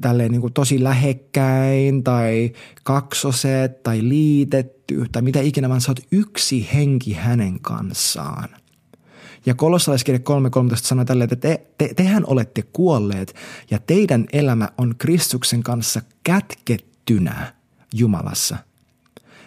tälleen 0.01 0.31
niin 0.31 0.41
kuin 0.41 0.53
tosi 0.53 0.83
lähekkäin 0.83 2.03
tai 2.03 2.51
kaksoset 2.83 3.83
tai 3.83 4.09
liitetty 4.09 5.05
tai 5.11 5.21
mitä 5.21 5.41
ikinä, 5.41 5.69
vaan 5.69 5.81
sä 5.81 5.91
oot 5.91 5.99
yksi 6.11 6.69
henki 6.73 7.13
hänen 7.13 7.59
kanssaan. 7.59 8.49
Ja 9.45 9.55
kolossalaiskirja 9.55 10.19
3.13 10.19 10.75
sanoo 10.75 11.05
tälleen, 11.05 11.29
että 11.33 11.47
te, 11.47 11.65
te, 11.77 11.93
tehän 11.93 12.23
olette 12.27 12.61
kuolleet 12.61 13.35
ja 13.71 13.79
teidän 13.79 14.25
elämä 14.33 14.69
on 14.77 14.95
Kristuksen 14.97 15.63
kanssa 15.63 16.01
kätkettynä 16.23 17.53
Jumalassa. 17.93 18.57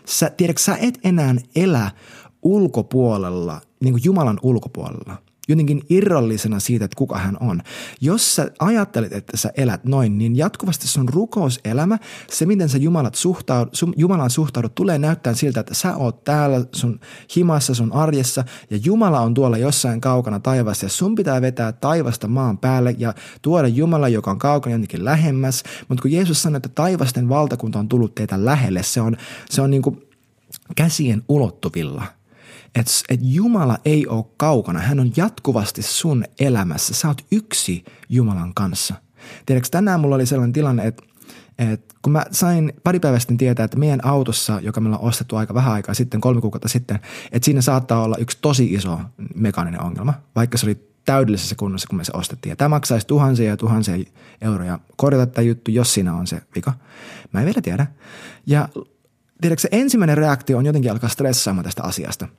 Sä, 0.06 0.30
tiedätkö, 0.30 0.62
sä 0.62 0.76
et 0.80 0.98
enää 1.04 1.34
elä 1.56 1.90
ulkopuolella, 2.42 3.60
niin 3.80 3.92
kuin 3.92 4.04
Jumalan 4.04 4.38
ulkopuolella 4.42 5.22
jotenkin 5.48 5.82
irrallisena 5.90 6.60
siitä, 6.60 6.84
että 6.84 6.96
kuka 6.96 7.18
hän 7.18 7.36
on. 7.40 7.62
Jos 8.00 8.36
sä 8.36 8.50
ajattelet, 8.58 9.12
että 9.12 9.36
sä 9.36 9.52
elät 9.56 9.84
noin, 9.84 10.18
niin 10.18 10.36
jatkuvasti 10.36 10.88
sun 10.88 11.08
rukouselämä, 11.08 11.98
se 12.30 12.46
miten 12.46 12.68
sä 12.68 12.78
Jumalat 12.78 13.14
suhtaudut, 13.14 13.74
Jumalan 13.96 14.30
suhtaudut, 14.30 14.74
tulee 14.74 14.98
näyttää 14.98 15.34
siltä, 15.34 15.60
että 15.60 15.74
sä 15.74 15.96
oot 15.96 16.24
täällä 16.24 16.64
sun 16.72 17.00
himassa, 17.36 17.74
sun 17.74 17.92
arjessa 17.92 18.44
ja 18.70 18.78
Jumala 18.84 19.20
on 19.20 19.34
tuolla 19.34 19.58
jossain 19.58 20.00
kaukana 20.00 20.40
taivassa 20.40 20.86
ja 20.86 20.90
sun 20.90 21.14
pitää 21.14 21.40
vetää 21.40 21.72
taivasta 21.72 22.28
maan 22.28 22.58
päälle 22.58 22.94
ja 22.98 23.14
tuoda 23.42 23.68
Jumala, 23.68 24.08
joka 24.08 24.30
on 24.30 24.38
kaukana 24.38 24.74
jotenkin 24.74 25.04
lähemmäs. 25.04 25.62
Mutta 25.88 26.02
kun 26.02 26.12
Jeesus 26.12 26.42
sanoi, 26.42 26.56
että 26.56 26.68
taivasten 26.68 27.28
valtakunta 27.28 27.78
on 27.78 27.88
tullut 27.88 28.14
teitä 28.14 28.44
lähelle, 28.44 28.82
se 28.82 29.00
on, 29.00 29.16
se 29.50 29.62
on 29.62 29.70
niin 29.70 29.82
kuin 29.82 30.02
käsien 30.76 31.22
ulottuvilla– 31.28 32.04
että 32.76 32.92
et 33.08 33.20
Jumala 33.22 33.78
ei 33.84 34.06
ole 34.06 34.24
kaukana, 34.36 34.80
hän 34.80 35.00
on 35.00 35.12
jatkuvasti 35.16 35.82
sun 35.82 36.24
elämässä. 36.40 36.94
Sä 36.94 37.08
oot 37.08 37.22
yksi 37.32 37.84
Jumalan 38.08 38.54
kanssa. 38.54 38.94
Tiedätkö, 39.46 39.68
tänään 39.70 40.00
mulla 40.00 40.14
oli 40.14 40.26
sellainen 40.26 40.52
tilanne, 40.52 40.86
että 40.86 41.02
et 41.58 41.94
kun 42.02 42.12
mä 42.12 42.24
sain 42.30 42.72
pari 42.84 43.00
päivää 43.00 43.18
sitten 43.18 43.36
tietää, 43.36 43.64
että 43.64 43.78
meidän 43.78 44.04
autossa, 44.04 44.60
joka 44.60 44.80
meillä 44.80 44.98
on 44.98 45.08
ostettu 45.08 45.36
aika 45.36 45.54
vähän 45.54 45.72
aikaa 45.72 45.94
sitten, 45.94 46.20
kolme 46.20 46.40
kuukautta 46.40 46.68
sitten, 46.68 47.00
että 47.32 47.44
siinä 47.44 47.60
saattaa 47.60 48.02
olla 48.02 48.16
yksi 48.16 48.38
tosi 48.42 48.74
iso 48.74 49.00
mekaaninen 49.34 49.82
ongelma, 49.82 50.14
vaikka 50.34 50.58
se 50.58 50.66
oli 50.66 50.88
täydellisessä 51.04 51.54
kunnossa, 51.54 51.88
kun 51.88 51.98
me 51.98 52.04
se 52.04 52.12
ostettiin. 52.14 52.50
Ja 52.50 52.56
tämä 52.56 52.68
maksaisi 52.68 53.06
tuhansia 53.06 53.48
ja 53.48 53.56
tuhansia 53.56 54.04
euroja 54.40 54.78
korjata 54.96 55.26
tämä 55.26 55.44
juttu, 55.44 55.70
jos 55.70 55.94
siinä 55.94 56.14
on 56.14 56.26
se 56.26 56.42
vika. 56.54 56.72
Mä 57.32 57.40
en 57.40 57.46
vielä 57.46 57.62
tiedä. 57.62 57.86
Ja 58.46 58.68
tiedätkö, 59.40 59.60
se 59.60 59.68
ensimmäinen 59.72 60.18
reaktio 60.18 60.58
on 60.58 60.66
jotenkin 60.66 60.90
alkaa 60.90 61.10
stressaamaan 61.10 61.64
tästä 61.64 61.82
asiasta– 61.82 62.28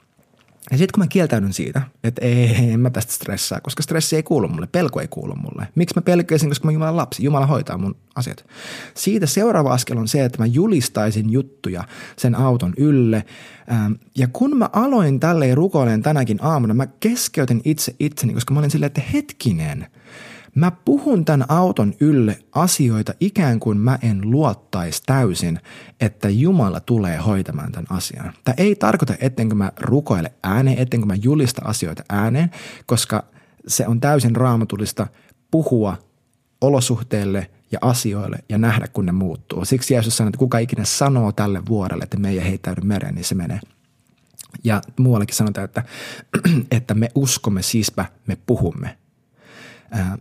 ja 0.71 0.77
sitten 0.77 0.91
kun 0.93 1.03
mä 1.03 1.07
kieltäydyn 1.07 1.53
siitä, 1.53 1.81
että 2.03 2.25
ei, 2.25 2.71
en 2.71 2.79
mä 2.79 2.89
tästä 2.89 3.13
stressaa, 3.13 3.61
koska 3.61 3.83
stressi 3.83 4.15
ei 4.15 4.23
kuulu 4.23 4.47
mulle, 4.47 4.67
pelko 4.67 5.01
ei 5.01 5.07
kuulu 5.07 5.35
mulle. 5.35 5.67
Miksi 5.75 5.95
mä 5.95 6.01
pelkäisin, 6.01 6.49
koska 6.49 6.65
mä 6.65 6.71
Jumalan 6.71 6.97
lapsi, 6.97 7.23
Jumala 7.23 7.45
hoitaa 7.45 7.77
mun 7.77 7.95
asiat. 8.15 8.45
Siitä 8.93 9.25
seuraava 9.25 9.73
askel 9.73 9.97
on 9.97 10.07
se, 10.07 10.25
että 10.25 10.39
mä 10.39 10.45
julistaisin 10.45 11.29
juttuja 11.29 11.83
sen 12.17 12.35
auton 12.35 12.73
ylle. 12.77 13.25
Ähm, 13.71 13.93
ja 14.17 14.27
kun 14.33 14.57
mä 14.57 14.69
aloin 14.73 15.19
tälleen 15.19 15.57
rukoilemaan 15.57 16.01
tänäkin 16.01 16.39
aamuna, 16.41 16.73
mä 16.73 16.87
keskeytin 16.99 17.61
itse 17.63 17.95
itseni, 17.99 18.33
koska 18.33 18.53
mä 18.53 18.59
olin 18.59 18.71
silleen, 18.71 18.87
että 18.87 19.01
hetkinen– 19.13 19.87
Mä 20.57 20.71
puhun 20.71 21.25
tämän 21.25 21.51
auton 21.51 21.93
ylle 21.99 22.39
asioita 22.51 23.13
ikään 23.19 23.59
kuin 23.59 23.77
mä 23.77 23.99
en 24.01 24.31
luottaisi 24.31 25.03
täysin, 25.05 25.59
että 26.01 26.29
Jumala 26.29 26.79
tulee 26.79 27.17
hoitamaan 27.17 27.71
tämän 27.71 27.85
asian. 27.89 28.33
Tämä 28.43 28.55
ei 28.57 28.75
tarkoita, 28.75 29.15
ettenkö 29.19 29.55
mä 29.55 29.71
rukoile 29.79 30.31
ääneen, 30.43 30.77
ettenkö 30.77 31.05
mä 31.05 31.15
julista 31.15 31.61
asioita 31.65 32.03
ääneen, 32.09 32.51
koska 32.85 33.23
se 33.67 33.87
on 33.87 33.99
täysin 33.99 34.35
raamatullista 34.35 35.07
puhua 35.51 35.97
olosuhteille 36.61 37.49
ja 37.71 37.79
asioille 37.81 38.39
ja 38.49 38.57
nähdä, 38.57 38.87
kun 38.87 39.05
ne 39.05 39.11
muuttuu. 39.11 39.65
Siksi 39.65 39.93
Jeesus 39.93 40.17
sanoi, 40.17 40.29
että 40.29 40.39
kuka 40.39 40.57
ikinä 40.57 40.85
sanoo 40.85 41.31
tälle 41.31 41.61
vuorelle, 41.69 42.03
että 42.03 42.17
me 42.17 42.29
ei 42.29 42.43
heittäydy 42.43 42.81
mereen, 42.81 43.15
niin 43.15 43.25
se 43.25 43.35
menee. 43.35 43.59
Ja 44.63 44.81
muuallekin 44.99 45.35
sanotaan, 45.35 45.65
että, 45.65 45.83
että 46.77 46.93
me 46.93 47.09
uskomme, 47.15 47.61
siispä 47.61 48.05
me 48.27 48.37
puhumme. 48.45 48.97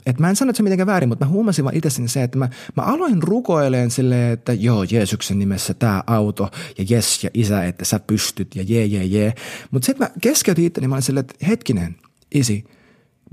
Et 0.06 0.18
mä 0.18 0.28
en 0.28 0.36
sano, 0.36 0.50
että 0.50 0.56
se 0.56 0.62
mitenkään 0.62 0.86
väärin, 0.86 1.08
mutta 1.08 1.24
mä 1.24 1.30
huomasin 1.30 1.64
vaan 1.64 1.76
itse 1.76 1.90
se, 2.06 2.22
että 2.22 2.38
mä, 2.38 2.48
mä 2.76 2.82
aloin 2.82 3.22
rukoileen 3.22 3.90
silleen, 3.90 4.32
että 4.32 4.52
joo, 4.52 4.84
Jeesuksen 4.90 5.38
nimessä 5.38 5.74
tämä 5.74 6.02
auto 6.06 6.50
ja 6.78 6.84
jes 6.88 7.24
ja 7.24 7.30
isä, 7.34 7.64
että 7.64 7.84
sä 7.84 8.00
pystyt 8.00 8.56
ja 8.56 8.62
jee, 8.62 8.84
jee, 8.86 9.04
jee. 9.04 9.34
Mutta 9.70 9.86
sitten 9.86 10.06
mä 10.06 10.10
keskeytin 10.20 10.64
itteni, 10.64 10.88
mä 10.88 10.94
olin 10.94 11.02
silleen, 11.02 11.26
että 11.30 11.46
hetkinen, 11.46 11.96
isi, 12.34 12.64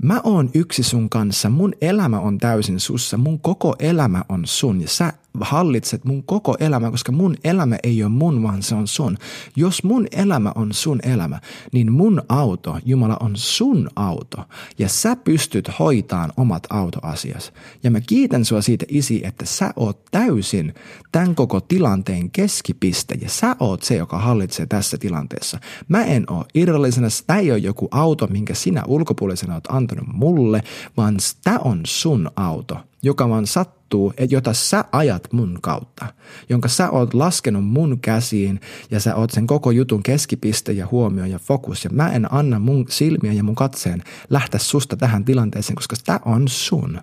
mä 0.02 0.20
oon 0.24 0.50
yksi 0.54 0.82
sun 0.82 1.10
kanssa, 1.10 1.50
mun 1.50 1.72
elämä 1.80 2.20
on 2.20 2.38
täysin 2.38 2.80
sussa, 2.80 3.16
mun 3.16 3.40
koko 3.40 3.76
elämä 3.78 4.24
on 4.28 4.46
sun 4.46 4.80
ja 4.80 4.88
sä 4.88 5.12
hallitset 5.40 6.04
mun 6.04 6.22
koko 6.22 6.56
elämä, 6.60 6.90
koska 6.90 7.12
mun 7.12 7.36
elämä 7.44 7.76
ei 7.82 8.02
ole 8.02 8.12
mun, 8.12 8.42
vaan 8.42 8.62
se 8.62 8.74
on 8.74 8.88
sun. 8.88 9.18
Jos 9.56 9.84
mun 9.84 10.06
elämä 10.12 10.52
on 10.54 10.72
sun 10.72 11.00
elämä, 11.02 11.40
niin 11.72 11.92
mun 11.92 12.22
auto, 12.28 12.78
Jumala, 12.84 13.16
on 13.20 13.32
sun 13.34 13.90
auto. 13.96 14.44
Ja 14.78 14.88
sä 14.88 15.16
pystyt 15.16 15.70
hoitaan 15.78 16.32
omat 16.36 16.66
autoasias. 16.70 17.52
Ja 17.82 17.90
mä 17.90 18.00
kiitän 18.00 18.44
sua 18.44 18.62
siitä, 18.62 18.84
isi, 18.88 19.26
että 19.26 19.44
sä 19.44 19.72
oot 19.76 20.04
täysin 20.10 20.74
tämän 21.12 21.34
koko 21.34 21.60
tilanteen 21.60 22.30
keskipiste. 22.30 23.14
Ja 23.20 23.28
sä 23.28 23.56
oot 23.60 23.82
se, 23.82 23.96
joka 23.96 24.18
hallitsee 24.18 24.66
tässä 24.66 24.98
tilanteessa. 24.98 25.58
Mä 25.88 26.04
en 26.04 26.30
oo 26.30 26.44
irrallisena, 26.54 27.08
tämä 27.26 27.38
ei 27.38 27.50
ole 27.50 27.58
joku 27.58 27.88
auto, 27.90 28.26
minkä 28.26 28.54
sinä 28.54 28.82
ulkopuolisena 28.86 29.54
oot 29.54 29.66
antanut 29.68 30.06
mulle, 30.12 30.62
vaan 30.96 31.16
tämä 31.44 31.58
on 31.58 31.80
sun 31.84 32.30
auto 32.36 32.78
joka 33.04 33.28
vaan 33.28 33.46
sattuu, 33.46 33.83
jota 34.30 34.52
sä 34.52 34.84
ajat 34.92 35.32
mun 35.32 35.58
kautta, 35.62 36.06
jonka 36.48 36.68
sä 36.68 36.90
oot 36.90 37.14
laskenut 37.14 37.64
mun 37.64 38.00
käsiin 38.00 38.60
ja 38.90 39.00
sä 39.00 39.16
oot 39.16 39.30
sen 39.30 39.46
koko 39.46 39.70
jutun 39.70 40.02
keskipiste 40.02 40.72
ja 40.72 40.88
huomio 40.90 41.24
ja 41.24 41.38
fokus. 41.38 41.84
Ja 41.84 41.90
mä 41.90 42.12
en 42.12 42.34
anna 42.34 42.58
mun 42.58 42.86
silmiä 42.88 43.32
ja 43.32 43.44
mun 43.44 43.54
katseen 43.54 44.02
lähteä 44.30 44.60
susta 44.60 44.96
tähän 44.96 45.24
tilanteeseen, 45.24 45.76
koska 45.76 45.96
tämä 46.04 46.20
on 46.24 46.48
sun. 46.48 47.00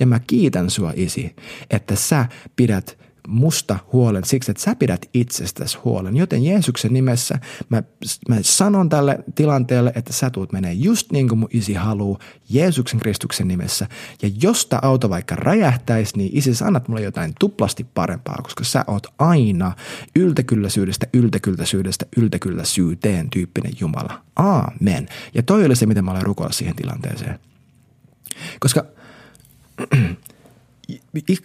Ja 0.00 0.06
mä 0.06 0.20
kiitän 0.26 0.70
sua 0.70 0.92
isi, 0.96 1.36
että 1.70 1.96
sä 1.96 2.26
pidät 2.56 3.07
musta 3.28 3.78
huolen 3.92 4.24
siksi, 4.24 4.50
että 4.50 4.62
sä 4.62 4.74
pidät 4.74 5.06
itsestäsi 5.14 5.78
huolen. 5.84 6.16
Joten 6.16 6.44
Jeesuksen 6.44 6.92
nimessä 6.92 7.38
mä, 7.68 7.82
mä 8.28 8.36
sanon 8.40 8.88
tälle 8.88 9.18
tilanteelle, 9.34 9.92
että 9.94 10.12
sä 10.12 10.30
tuut 10.30 10.52
menee 10.52 10.72
just 10.72 11.12
niin 11.12 11.28
kuin 11.28 11.38
mun 11.38 11.48
isi 11.52 11.74
haluaa 11.74 12.18
Jeesuksen 12.48 13.00
Kristuksen 13.00 13.48
nimessä. 13.48 13.86
Ja 14.22 14.30
jos 14.42 14.66
tämä 14.66 14.80
auto 14.82 15.10
vaikka 15.10 15.36
räjähtäisi, 15.36 16.16
niin 16.16 16.30
isi 16.32 16.54
sanat 16.54 16.88
mulle 16.88 17.02
jotain 17.02 17.32
tuplasti 17.40 17.84
parempaa, 17.94 18.38
koska 18.42 18.64
sä 18.64 18.84
oot 18.86 19.06
aina 19.18 19.72
yltäkylläisyydestä, 20.16 21.06
yltäkylläisyydestä, 21.14 22.06
yltäkylläisyyteen 22.16 23.30
tyyppinen 23.30 23.72
Jumala. 23.80 24.22
Aamen. 24.36 25.08
Ja 25.34 25.42
toi 25.42 25.64
oli 25.64 25.76
se, 25.76 25.86
mitä 25.86 26.02
mä 26.02 26.10
olen 26.10 26.22
rukoilla 26.22 26.52
siihen 26.52 26.76
tilanteeseen. 26.76 27.38
Koska 28.60 28.84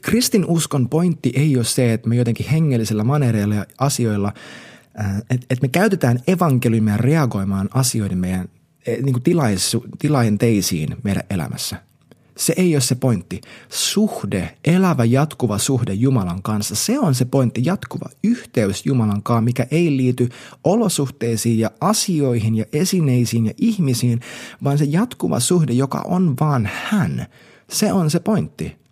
kristin 0.02 0.46
uskon 0.46 0.90
pointti 0.90 1.32
ei 1.36 1.56
ole 1.56 1.64
se, 1.64 1.94
että 1.94 2.10
me 2.10 2.16
jotenkin 2.16 2.50
hengellisillä 2.50 3.04
manereilla 3.04 3.56
ja 3.56 3.66
asioilla, 3.78 4.34
äh, 5.00 5.18
että 5.18 5.46
et 5.50 5.62
me 5.62 5.68
käytetään 5.68 6.20
evankeliumia 6.28 6.98
reagoimaan 6.98 7.70
asioiden 7.74 8.18
meidän 8.18 8.50
eh, 8.88 9.04
niin 9.04 9.14
kuin 9.14 9.24
tilajenteisiin 10.00 10.96
meidän 11.04 11.24
elämässä. 11.30 11.78
Se 12.38 12.54
ei 12.58 12.76
ole 12.76 12.82
se 12.82 12.96
pointti. 12.96 13.42
Suhde, 13.70 14.58
elävä 14.66 15.06
jatkuva 15.06 15.58
suhde 15.58 15.94
Jumalan 15.94 16.42
kanssa, 16.42 16.76
se 16.76 17.00
on 17.00 17.16
se 17.16 17.26
pointti, 17.26 17.62
jatkuva 17.66 18.10
yhteys 18.24 18.86
Jumalan 18.86 19.24
kanssa, 19.24 19.42
mikä 19.42 19.68
ei 19.72 19.98
liity 19.98 20.30
olosuhteisiin 20.64 21.60
ja 21.60 21.72
asioihin 21.82 22.56
ja 22.56 22.66
esineisiin 22.74 23.46
ja 23.46 23.54
ihmisiin, 23.58 24.20
vaan 24.64 24.78
se 24.78 24.86
jatkuva 24.86 25.40
suhde, 25.40 25.74
joka 25.74 26.02
on 26.06 26.36
vaan 26.40 26.70
hän. 26.74 27.26
Se 27.70 27.94
on 27.94 28.10
se 28.10 28.20
pointti. 28.20 28.83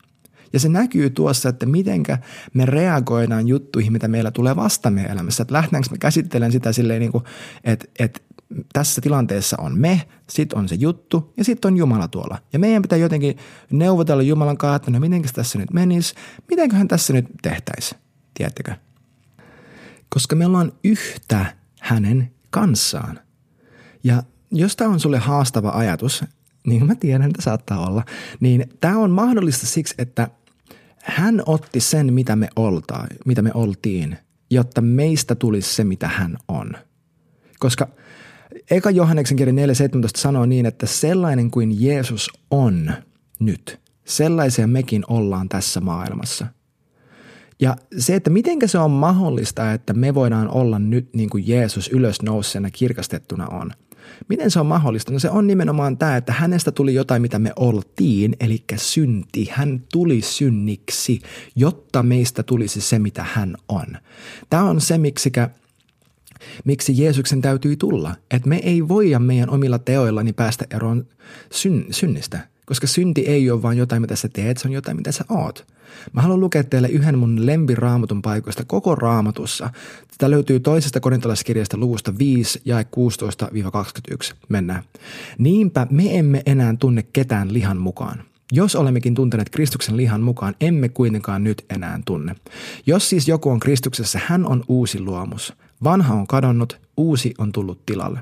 Ja 0.53 0.59
se 0.59 0.69
näkyy 0.69 1.09
tuossa, 1.09 1.49
että 1.49 1.65
mitenkä 1.65 2.17
me 2.53 2.65
reagoidaan 2.65 3.47
juttuihin, 3.47 3.93
mitä 3.93 4.07
meillä 4.07 4.31
tulee 4.31 4.55
vasta 4.55 4.91
meidän 4.91 5.11
elämässä. 5.11 5.41
Että 5.41 5.53
lähdetäänkö 5.53 5.89
me 5.91 5.97
käsittelen 5.97 6.51
sitä 6.51 6.73
silleen, 6.73 6.99
niin 6.99 7.11
kuin, 7.11 7.23
että, 7.63 7.85
että 7.99 8.19
tässä 8.73 9.01
tilanteessa 9.01 9.57
on 9.59 9.79
me, 9.79 10.01
sitten 10.29 10.59
on 10.59 10.69
se 10.69 10.75
juttu 10.75 11.33
ja 11.37 11.43
sitten 11.43 11.73
on 11.73 11.77
Jumala 11.77 12.07
tuolla. 12.07 12.37
Ja 12.53 12.59
meidän 12.59 12.81
pitää 12.81 12.97
jotenkin 12.97 13.37
neuvotella 13.71 14.23
Jumalan 14.23 14.57
kanssa, 14.57 14.75
että 14.75 14.91
no 14.91 14.99
mitenkä 14.99 15.29
tässä 15.33 15.59
nyt 15.59 15.73
menisi, 15.73 16.15
mitenköhän 16.49 16.87
tässä 16.87 17.13
nyt 17.13 17.25
tehtäisi, 17.41 17.95
tiedättekö? 18.33 18.75
Koska 20.09 20.35
me 20.35 20.45
ollaan 20.45 20.71
yhtä 20.83 21.45
hänen 21.79 22.31
kanssaan. 22.49 23.19
Ja 24.03 24.23
jos 24.51 24.75
tämä 24.75 24.89
on 24.89 24.99
sulle 24.99 25.19
haastava 25.19 25.69
ajatus, 25.69 26.25
niin 26.67 26.85
mä 26.85 26.95
tiedän, 26.95 27.29
että 27.29 27.41
saattaa 27.41 27.87
olla, 27.87 28.05
niin 28.39 28.65
tämä 28.81 28.97
on 28.97 29.11
mahdollista 29.11 29.67
siksi, 29.67 29.95
että 29.97 30.27
hän 31.03 31.43
otti 31.45 31.79
sen, 31.79 32.13
mitä 32.13 32.35
me, 32.35 32.47
olta, 32.55 33.07
mitä 33.25 33.41
me 33.41 33.51
oltiin, 33.53 34.17
jotta 34.49 34.81
meistä 34.81 35.35
tulisi 35.35 35.75
se, 35.75 35.83
mitä 35.83 36.07
hän 36.07 36.37
on. 36.47 36.73
Koska 37.59 37.87
Eka 38.71 38.91
Johanneksen 38.91 39.37
kirja 39.37 39.53
4.17 39.53 40.09
sanoo 40.15 40.45
niin, 40.45 40.65
että 40.65 40.85
sellainen 40.85 41.51
kuin 41.51 41.83
Jeesus 41.83 42.29
on 42.51 42.91
nyt, 43.39 43.79
sellaisia 44.05 44.67
mekin 44.67 45.03
ollaan 45.07 45.49
tässä 45.49 45.81
maailmassa. 45.81 46.47
Ja 47.59 47.75
se, 47.97 48.15
että 48.15 48.29
miten 48.29 48.57
se 48.65 48.77
on 48.77 48.91
mahdollista, 48.91 49.73
että 49.73 49.93
me 49.93 50.15
voidaan 50.15 50.49
olla 50.49 50.79
nyt 50.79 51.09
niin 51.13 51.29
kuin 51.29 51.47
Jeesus 51.47 51.87
ylösnouseena 51.87 52.71
kirkastettuna 52.71 53.47
on– 53.47 53.71
Miten 54.27 54.51
se 54.51 54.59
on 54.59 54.65
mahdollista? 54.65 55.11
No 55.11 55.19
se 55.19 55.29
on 55.29 55.47
nimenomaan 55.47 55.97
tämä, 55.97 56.17
että 56.17 56.33
hänestä 56.33 56.71
tuli 56.71 56.93
jotain, 56.93 57.21
mitä 57.21 57.39
me 57.39 57.53
oltiin, 57.55 58.35
eli 58.39 58.63
synti. 58.75 59.49
Hän 59.51 59.83
tuli 59.91 60.21
synniksi, 60.21 61.21
jotta 61.55 62.03
meistä 62.03 62.43
tulisi 62.43 62.81
se, 62.81 62.99
mitä 62.99 63.25
hän 63.33 63.55
on. 63.69 63.85
Tämä 64.49 64.63
on 64.63 64.81
se, 64.81 64.97
miksikä 64.97 65.49
miksi 66.65 67.03
Jeesuksen 67.03 67.41
täytyy 67.41 67.75
tulla. 67.75 68.15
Että 68.31 68.49
me 68.49 68.57
ei 68.63 68.87
voida 68.87 69.19
meidän 69.19 69.49
omilla 69.49 69.79
teoillani 69.79 70.33
päästä 70.33 70.65
eroon 70.75 71.07
syn, 71.51 71.85
synnistä, 71.91 72.39
koska 72.65 72.87
synti 72.87 73.21
ei 73.21 73.51
ole 73.51 73.61
vain 73.61 73.77
jotain, 73.77 74.01
mitä 74.01 74.15
sä 74.15 74.29
teet, 74.29 74.57
se 74.57 74.67
on 74.67 74.73
jotain, 74.73 74.97
mitä 74.97 75.11
sä 75.11 75.25
oot. 75.29 75.65
Mä 76.13 76.21
haluan 76.21 76.39
lukea 76.39 76.63
teille 76.63 76.87
yhden 76.87 77.17
mun 77.17 77.45
lempiraamatun 77.45 78.21
paikoista 78.21 78.63
koko 78.67 78.95
raamatussa. 78.95 79.69
Tämä 80.17 80.31
löytyy 80.31 80.59
toisesta 80.59 80.99
korintolaiskirjasta 80.99 81.77
luvusta 81.77 82.17
5 82.17 82.61
ja 82.65 82.81
16-21. 82.81 82.85
Mennään. 84.49 84.83
Niinpä 85.37 85.87
me 85.89 86.17
emme 86.17 86.43
enää 86.45 86.75
tunne 86.79 87.03
ketään 87.13 87.53
lihan 87.53 87.77
mukaan. 87.77 88.23
Jos 88.51 88.75
olemmekin 88.75 89.15
tunteneet 89.15 89.49
Kristuksen 89.49 89.97
lihan 89.97 90.21
mukaan, 90.21 90.55
emme 90.61 90.89
kuitenkaan 90.89 91.43
nyt 91.43 91.65
enää 91.69 91.99
tunne. 92.05 92.35
Jos 92.85 93.09
siis 93.09 93.27
joku 93.27 93.49
on 93.49 93.59
Kristuksessa, 93.59 94.19
hän 94.25 94.45
on 94.45 94.63
uusi 94.67 94.99
luomus. 94.99 95.53
Vanha 95.83 96.13
on 96.13 96.27
kadonnut, 96.27 96.79
uusi 96.97 97.33
on 97.37 97.51
tullut 97.51 97.85
tilalle. 97.85 98.19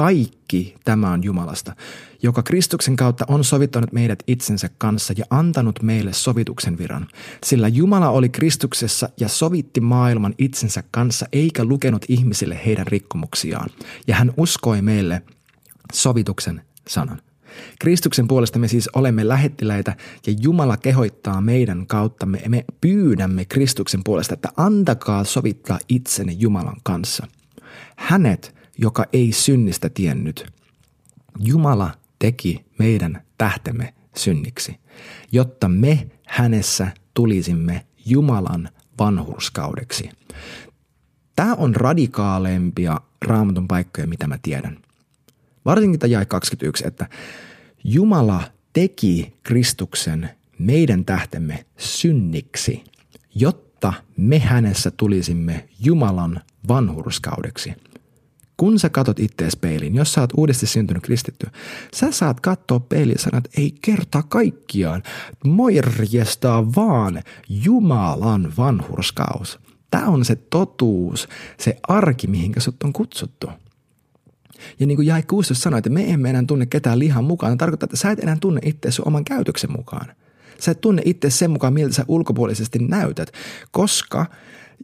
Kaikki 0.00 0.76
tämä 0.84 1.10
on 1.10 1.24
Jumalasta, 1.24 1.76
joka 2.22 2.42
Kristuksen 2.42 2.96
kautta 2.96 3.24
on 3.28 3.44
sovittanut 3.44 3.92
meidät 3.92 4.22
itsensä 4.26 4.70
kanssa 4.78 5.14
ja 5.16 5.24
antanut 5.30 5.82
meille 5.82 6.12
sovituksen 6.12 6.78
viran. 6.78 7.06
Sillä 7.44 7.68
Jumala 7.68 8.10
oli 8.10 8.28
Kristuksessa 8.28 9.08
ja 9.16 9.28
sovitti 9.28 9.80
maailman 9.80 10.34
itsensä 10.38 10.82
kanssa 10.90 11.26
eikä 11.32 11.64
lukenut 11.64 12.04
ihmisille 12.08 12.60
heidän 12.66 12.86
rikkomuksiaan. 12.86 13.70
Ja 14.06 14.14
hän 14.14 14.32
uskoi 14.36 14.82
meille 14.82 15.22
sovituksen 15.92 16.62
sanan. 16.88 17.22
Kristuksen 17.78 18.28
puolesta 18.28 18.58
me 18.58 18.68
siis 18.68 18.88
olemme 18.88 19.28
lähettiläitä 19.28 19.96
ja 20.26 20.34
Jumala 20.40 20.76
kehoittaa 20.76 21.40
meidän 21.40 21.86
kauttamme. 21.86 22.42
Me 22.48 22.64
pyydämme 22.80 23.44
Kristuksen 23.44 24.04
puolesta, 24.04 24.34
että 24.34 24.48
antakaa 24.56 25.24
sovittaa 25.24 25.78
itsenne 25.88 26.32
Jumalan 26.32 26.76
kanssa. 26.82 27.26
Hänet, 27.96 28.59
joka 28.80 29.04
ei 29.12 29.32
synnistä 29.32 29.88
tiennyt. 29.88 30.46
Jumala 31.38 31.90
teki 32.18 32.64
meidän 32.78 33.22
tähtemme 33.38 33.94
synniksi, 34.16 34.76
jotta 35.32 35.68
me 35.68 36.10
hänessä 36.26 36.88
tulisimme 37.14 37.86
Jumalan 38.06 38.68
vanhurskaudeksi. 38.98 40.10
Tämä 41.36 41.54
on 41.54 41.74
radikaalempia 41.74 43.00
raamatun 43.22 43.68
paikkoja, 43.68 44.06
mitä 44.06 44.26
mä 44.26 44.38
tiedän– 44.42 44.78
Varsinkin 45.64 46.00
tämä 46.00 46.10
jae 46.10 46.24
21, 46.24 46.86
että 46.86 47.06
Jumala 47.84 48.42
teki 48.72 49.34
Kristuksen 49.42 50.30
meidän 50.58 51.04
tähtemme 51.04 51.64
synniksi, 51.78 52.84
jotta 53.34 53.92
me 54.16 54.38
hänessä 54.38 54.90
tulisimme 54.90 55.68
Jumalan 55.84 56.40
vanhurskaudeksi. 56.68 57.72
Kun 58.60 58.78
sä 58.78 58.88
katot 58.88 59.20
ittees 59.20 59.56
peiliin, 59.56 59.94
jos 59.94 60.12
sä 60.12 60.20
oot 60.20 60.32
uudesti 60.36 60.66
syntynyt 60.66 61.02
kristitty, 61.02 61.46
sä 61.94 62.12
saat 62.12 62.40
katsoa 62.40 62.80
peiliin 62.80 63.18
että 63.36 63.50
ei 63.56 63.74
kerta 63.82 64.22
kaikkiaan, 64.22 65.02
morjestaa 65.44 66.74
vaan 66.74 67.22
Jumalan 67.48 68.52
vanhurskaus. 68.56 69.58
Tämä 69.90 70.06
on 70.06 70.24
se 70.24 70.36
totuus, 70.36 71.28
se 71.58 71.76
arki, 71.88 72.26
mihinkä 72.26 72.60
sut 72.60 72.82
on 72.82 72.92
kutsuttu. 72.92 73.50
Ja 74.80 74.86
niin 74.86 74.96
kuin 74.96 75.06
Jae 75.06 75.22
16 75.22 75.62
sanoi, 75.62 75.78
että 75.78 75.90
me 75.90 76.10
emme 76.10 76.30
enää 76.30 76.44
tunne 76.46 76.66
ketään 76.66 76.98
lihan 76.98 77.24
mukaan. 77.24 77.58
Tarkoittaa, 77.58 77.84
että 77.84 77.96
sä 77.96 78.10
et 78.10 78.18
enää 78.18 78.36
tunne 78.40 78.60
itse 78.64 78.88
oman 79.04 79.24
käytöksen 79.24 79.72
mukaan. 79.72 80.06
Sä 80.58 80.70
et 80.70 80.80
tunne 80.80 81.02
itse 81.04 81.30
sen 81.30 81.50
mukaan, 81.50 81.72
miltä 81.72 81.94
sä 81.94 82.04
ulkopuolisesti 82.08 82.78
näytät, 82.78 83.32
koska 83.70 84.26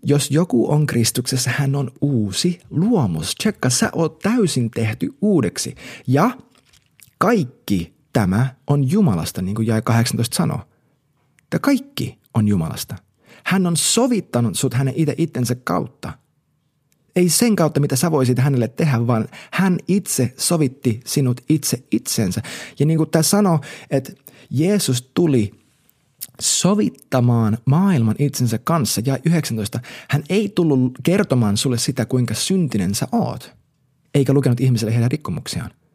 jos 0.03 0.31
joku 0.31 0.71
on 0.71 0.87
Kristuksessa, 0.87 1.51
hän 1.51 1.75
on 1.75 1.91
uusi 2.01 2.61
luomus. 2.71 3.35
Tsekka, 3.35 3.71
sä 3.71 3.91
oot 3.93 4.19
täysin 4.19 4.71
tehty 4.71 5.15
uudeksi. 5.23 5.75
Ja 6.07 6.31
kaikki 7.19 7.95
tämä 8.13 8.55
on 8.67 8.91
Jumalasta, 8.91 9.43
niin 9.43 9.55
kuin 9.55 9.67
Jae 9.67 9.83
18 9.83 10.37
sanoo. 10.37 10.61
Tämä 11.51 11.61
kaikki 11.61 12.19
on 12.35 12.49
Jumalasta. 12.49 12.97
Hän 13.45 13.67
on 13.67 13.77
sovittanut 13.77 14.59
sut 14.59 14.75
hänen 14.75 14.95
itse 14.97 15.15
itsensä 15.19 15.55
kautta– 15.55 16.13
ei 17.17 17.29
sen 17.29 17.57
kautta, 17.57 17.81
mitä 17.81 17.97
sä 17.97 18.11
voisit 18.11 18.39
hänelle 18.39 18.69
tehdä, 18.69 19.07
vaan 19.07 19.29
hän 19.53 19.79
itse 19.89 20.35
sovitti 20.37 21.01
sinut 21.07 21.41
itse 21.49 21.83
itsensä. 21.91 22.43
Ja 22.79 22.87
niin 22.87 22.99
kuin 22.99 23.11
tämä 23.11 23.23
sanoo, 23.23 23.61
että 23.91 24.13
Jeesus 24.51 25.11
tuli 25.15 25.53
sovittamaan 26.41 27.59
maailman 27.65 28.15
itsensä 28.19 28.59
kanssa. 28.59 29.03
Ja 29.05 29.19
19. 29.25 29.81
Hän 30.09 30.25
ei 30.29 30.49
tullut 30.49 30.93
kertomaan 31.03 31.57
sulle 31.57 31.79
sitä, 31.79 32.05
kuinka 32.05 32.35
syntinen 32.35 32.95
sä 32.95 33.09
oot, 33.13 33.55
eikä 34.15 34.33
lukenut 34.33 34.61
ihmiselle 34.61 34.95
heidän 34.95 35.11
rikkomuksiaan– 35.11 35.71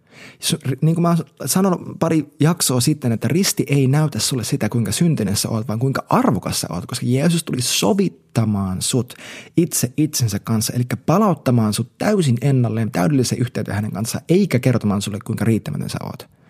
niin 0.82 0.95
kuin 0.95 1.01
mä 1.01 1.17
sanon 1.45 1.95
pari 1.99 2.34
jaksoa 2.39 2.82
sitten, 2.82 3.12
että 3.12 3.27
risti 3.27 3.65
ei 3.67 3.88
näytä 3.88 4.19
sulle 4.19 4.43
sitä, 4.43 4.69
kuinka 4.69 4.91
syntinen 4.91 5.36
sä 5.36 5.49
oot, 5.49 5.67
vaan 5.67 5.80
kuinka 5.80 6.06
arvokas 6.10 6.62
sä 6.62 6.67
oot, 6.69 6.86
koska 6.86 7.06
Jeesus 7.06 7.43
tuli 7.43 7.62
sovittamaan 7.62 8.82
sut 8.82 9.13
itse 9.58 9.93
itsensä 9.97 10.39
kanssa, 10.39 10.73
eli 10.73 10.84
palauttamaan 11.06 11.73
sut 11.73 11.97
täysin 11.97 12.38
ennalleen, 12.41 12.91
täydellisen 12.91 13.39
yhteyteen 13.39 13.75
hänen 13.75 13.91
kanssaan, 13.91 14.23
eikä 14.30 14.60
kertomaan 14.60 15.01
sulle, 15.01 15.19
kuinka 15.25 15.45
riittämätön 15.45 15.89
sä 15.89 15.99
oot. 16.04 16.40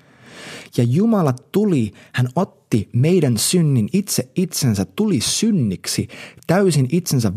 Ja 0.78 0.84
Jumala 0.84 1.34
tuli, 1.52 1.94
hän 2.14 2.28
otti 2.36 2.90
meidän 2.94 3.38
synnin 3.38 3.90
itse 3.94 4.30
itsensä, 4.36 4.86
tuli 4.86 5.22
synniksi, 5.22 6.08
täysin 6.48 6.88
itsensä 6.92 7.32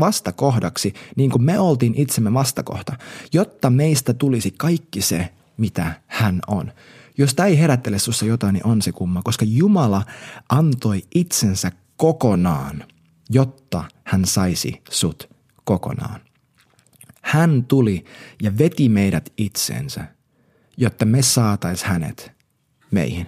vastakohdaksi, 0.00 0.92
niin 1.16 1.30
kuin 1.30 1.42
me 1.42 1.58
oltiin 1.58 1.94
itsemme 1.96 2.34
vastakohta, 2.34 2.96
jotta 3.32 3.70
meistä 3.70 4.14
tulisi 4.14 4.50
kaikki 4.50 5.00
se, 5.00 5.28
mitä 5.56 6.00
hän 6.06 6.40
on. 6.46 6.72
Jos 7.18 7.34
tämä 7.34 7.46
ei 7.46 7.58
herättele 7.58 7.98
sinussa 7.98 8.26
jotain, 8.26 8.52
niin 8.52 8.66
on 8.66 8.82
se 8.82 8.92
kumma, 8.92 9.22
koska 9.24 9.44
Jumala 9.48 10.02
antoi 10.48 11.02
itsensä 11.14 11.72
kokonaan, 11.96 12.84
jotta 13.30 13.84
hän 14.04 14.24
saisi 14.24 14.82
sut 14.90 15.28
kokonaan. 15.64 16.20
Hän 17.22 17.64
tuli 17.64 18.04
ja 18.42 18.58
veti 18.58 18.88
meidät 18.88 19.32
itsensä, 19.36 20.04
jotta 20.76 21.04
me 21.04 21.22
saatais 21.22 21.84
hänet 21.84 22.32
meihin. 22.92 23.26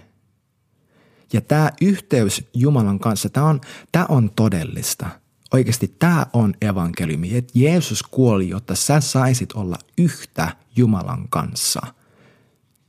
Ja 1.32 1.40
tämä 1.40 1.70
yhteys 1.80 2.44
Jumalan 2.54 2.98
kanssa, 2.98 3.28
tämä 3.28 3.46
on, 3.46 3.60
tämä 3.92 4.06
on 4.08 4.30
todellista. 4.36 5.06
Oikeasti 5.52 5.94
tämä 5.98 6.26
on 6.32 6.54
evankeliumi, 6.60 7.36
että 7.36 7.52
Jeesus 7.58 8.02
kuoli, 8.02 8.48
jotta 8.48 8.74
sä 8.74 9.00
saisit 9.00 9.52
olla 9.52 9.76
yhtä 9.98 10.56
Jumalan 10.76 11.28
kanssa– 11.28 11.80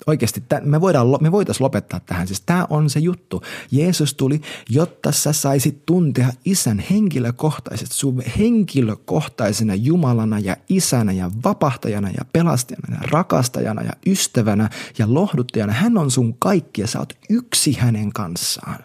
Oikeasti 0.08 0.43
me, 0.62 0.81
voidaan, 0.81 1.08
me 1.21 1.31
voitaisiin 1.31 1.63
lopettaa 1.63 1.99
tähän. 1.99 2.27
Siis 2.27 2.41
tämä 2.45 2.67
on 2.69 2.89
se 2.89 2.99
juttu. 2.99 3.41
Jeesus 3.71 4.13
tuli, 4.13 4.41
jotta 4.69 5.12
sä 5.12 5.34
saisit 5.34 5.86
tuntea 5.86 6.34
isän 6.45 6.84
henkilökohtaisesti, 6.91 7.95
sun 7.95 8.23
henkilökohtaisena 8.39 9.75
Jumalana 9.75 10.39
ja 10.39 10.58
isänä 10.69 11.12
ja 11.12 11.31
vapahtajana 11.43 12.10
ja 12.10 12.25
pelastajana 12.34 12.95
ja 12.95 13.08
rakastajana 13.12 13.81
ja 13.81 13.91
ystävänä 14.05 14.69
ja 14.97 15.13
lohduttajana. 15.13 15.73
Hän 15.73 15.97
on 15.97 16.12
sun 16.12 16.36
kaikki 16.39 16.81
ja 16.81 16.88
sä 16.88 16.99
oot 16.99 17.13
yksi 17.29 17.73
hänen 17.73 18.13
kanssaan. 18.13 18.79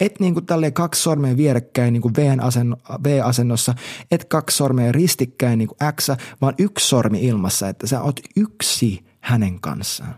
Et 0.00 0.20
niin 0.20 0.34
kuin 0.34 0.46
tälleen 0.46 0.72
kaksi 0.72 1.02
sormea 1.02 1.36
vierekkäin 1.36 1.92
niin 1.92 2.02
kuin 2.02 2.14
V-asennossa, 3.04 3.74
et 4.10 4.24
kaksi 4.24 4.56
sormea 4.56 4.92
ristikkäin 4.92 5.58
niin 5.58 5.68
kuin 5.68 5.78
X, 5.96 6.08
vaan 6.40 6.54
yksi 6.58 6.88
sormi 6.88 7.24
ilmassa, 7.26 7.68
että 7.68 7.86
sä 7.86 8.02
oot 8.02 8.20
yksi 8.36 9.04
hänen 9.24 9.60
kanssaan. 9.60 10.14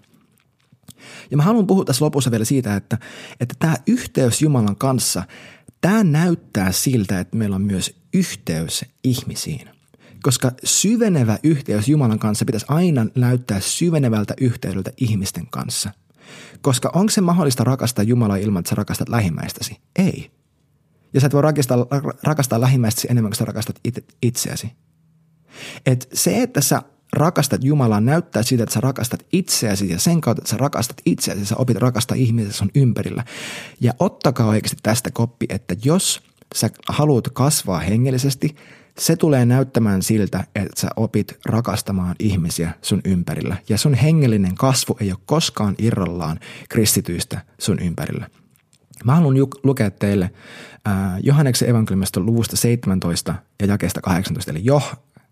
Ja 1.30 1.36
mä 1.36 1.42
haluan 1.42 1.66
puhua 1.66 1.84
tässä 1.84 2.04
lopussa 2.04 2.30
vielä 2.30 2.44
siitä, 2.44 2.76
että, 2.76 2.98
että 3.40 3.54
tämä 3.58 3.76
yhteys 3.86 4.42
Jumalan 4.42 4.76
kanssa, 4.76 5.22
tämä 5.80 6.04
näyttää 6.04 6.72
siltä, 6.72 7.20
että 7.20 7.36
meillä 7.36 7.56
on 7.56 7.62
myös 7.62 8.00
yhteys 8.14 8.84
ihmisiin. 9.04 9.70
Koska 10.22 10.52
syvenevä 10.64 11.38
yhteys 11.42 11.88
Jumalan 11.88 12.18
kanssa 12.18 12.44
pitäisi 12.44 12.66
aina 12.68 13.06
näyttää 13.14 13.60
syvenevältä 13.60 14.34
yhteydeltä 14.40 14.90
ihmisten 14.96 15.46
kanssa. 15.46 15.90
Koska 16.60 16.90
onko 16.94 17.10
se 17.10 17.20
mahdollista 17.20 17.64
rakastaa 17.64 18.02
Jumalaa 18.02 18.36
ilman, 18.36 18.60
että 18.60 18.68
sä 18.68 18.74
rakastat 18.74 19.08
lähimmäistäsi? 19.08 19.80
Ei. 19.96 20.30
Ja 21.14 21.20
sä 21.20 21.26
et 21.26 21.32
voi 21.32 21.42
rakastaa, 21.42 21.86
rakastaa 22.22 22.60
lähimmäistäsi 22.60 23.08
enemmän 23.10 23.30
kuin 23.30 23.38
sä 23.38 23.44
rakastat 23.44 23.80
itseäsi. 24.22 24.72
Et 25.86 26.08
se, 26.12 26.42
että 26.42 26.60
sä 26.60 26.82
rakastat 27.16 27.64
Jumalaa 27.64 28.00
näyttää 28.00 28.42
siitä, 28.42 28.62
että 28.62 28.74
sä 28.74 28.80
rakastat 28.80 29.26
itseäsi 29.32 29.90
ja 29.90 29.98
sen 29.98 30.20
kautta, 30.20 30.40
että 30.40 30.50
sä 30.50 30.56
rakastat 30.56 30.96
itseäsi, 31.06 31.46
sä 31.46 31.56
opit 31.56 31.76
rakastaa 31.76 32.16
ihmisiä 32.16 32.52
sun 32.52 32.70
ympärillä. 32.74 33.24
Ja 33.80 33.94
ottakaa 33.98 34.48
oikeasti 34.48 34.76
tästä 34.82 35.10
koppi, 35.10 35.46
että 35.48 35.76
jos 35.84 36.22
sä 36.54 36.70
haluat 36.88 37.28
kasvaa 37.28 37.78
hengellisesti, 37.78 38.56
se 38.98 39.16
tulee 39.16 39.46
näyttämään 39.46 40.02
siltä, 40.02 40.44
että 40.54 40.80
sä 40.80 40.88
opit 40.96 41.38
rakastamaan 41.46 42.16
ihmisiä 42.18 42.70
sun 42.82 43.00
ympärillä. 43.04 43.56
Ja 43.68 43.78
sun 43.78 43.94
hengellinen 43.94 44.54
kasvu 44.54 44.96
ei 45.00 45.10
ole 45.10 45.18
koskaan 45.26 45.74
irrallaan 45.78 46.40
kristityistä 46.68 47.40
sun 47.58 47.78
ympärillä. 47.78 48.28
Mä 49.04 49.14
haluan 49.14 49.36
lukea 49.62 49.90
teille 49.90 50.30
äh, 50.88 50.94
Johanneksen 51.22 51.68
evankeliumista 51.68 52.20
luvusta 52.20 52.56
17 52.56 53.34
ja 53.60 53.66
jakeesta 53.66 54.00
18, 54.00 54.50
eli 54.50 54.64
jo 54.64 54.82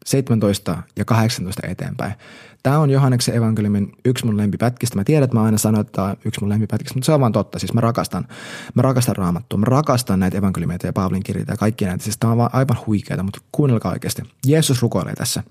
17 0.05 0.83
ja 0.97 1.05
18 1.05 1.67
eteenpäin. 1.67 2.15
Tämä 2.63 2.79
on 2.79 2.91
Johanneksen 2.91 3.37
evankeliumin 3.37 3.93
yksi 4.05 4.27
mun 4.27 4.37
lempipätkistä. 4.37 4.97
Mä 4.97 5.05
tiedän, 5.05 5.25
että 5.25 5.37
mä 5.37 5.43
aina 5.43 5.59
sanon, 5.59 5.81
että 5.81 5.93
tämä 5.93 6.09
on 6.09 6.17
yksi 6.25 6.41
mun 6.41 6.49
lempipätkistä, 6.49 6.95
mutta 6.95 7.07
se 7.07 7.13
on 7.13 7.21
vaan 7.21 7.33
totta. 7.33 7.59
Siis 7.59 7.73
mä 7.73 7.81
rakastan, 7.81 8.29
mä 8.75 8.83
rakastan 8.83 9.17
raamattua, 9.17 9.59
mä 9.59 9.67
rakastan 9.67 10.21
näitä 10.21 10.39
evankeliumeita 10.39 10.87
ja 10.87 10.93
Paavalin 10.93 11.23
kirjoita 11.23 11.53
ja 11.53 11.57
kaikki 11.57 11.85
näitä. 11.85 12.05
Siis 12.05 12.19
tämä 12.19 12.31
on 12.31 12.39
vaan 12.39 12.51
aivan 12.53 12.79
huikeaa, 12.87 13.23
mutta 13.23 13.41
kuunnelkaa 13.53 13.93
oikeasti. 13.93 14.23
Jeesus 14.47 14.83
rukoilee 14.83 15.15
tässä. 15.15 15.43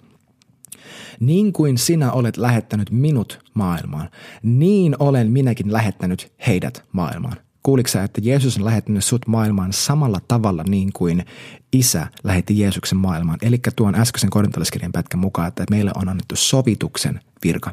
Niin 1.19 1.53
kuin 1.53 1.77
sinä 1.77 2.11
olet 2.11 2.37
lähettänyt 2.37 2.91
minut 2.91 3.39
maailmaan, 3.53 4.09
niin 4.43 4.95
olen 4.99 5.31
minäkin 5.31 5.73
lähettänyt 5.73 6.33
heidät 6.47 6.83
maailmaan. 6.91 7.37
Kuuliko 7.63 7.89
sä, 7.89 8.03
että 8.03 8.21
Jeesus 8.23 8.57
on 8.57 8.65
lähettänyt 8.65 9.03
sut 9.03 9.27
maailmaan 9.27 9.73
samalla 9.73 10.19
tavalla 10.27 10.63
niin 10.63 10.93
kuin 10.93 11.25
isä 11.73 12.07
lähetti 12.23 12.59
Jeesuksen 12.59 12.97
maailmaan? 12.97 13.39
Eli 13.41 13.59
tuon 13.75 13.95
äskeisen 13.95 14.29
korintolaiskirjan 14.29 14.91
pätkän 14.91 15.19
mukaan, 15.19 15.47
että 15.47 15.65
meille 15.69 15.91
on 15.95 16.09
annettu 16.09 16.35
sovituksen 16.35 17.19
virka. 17.43 17.71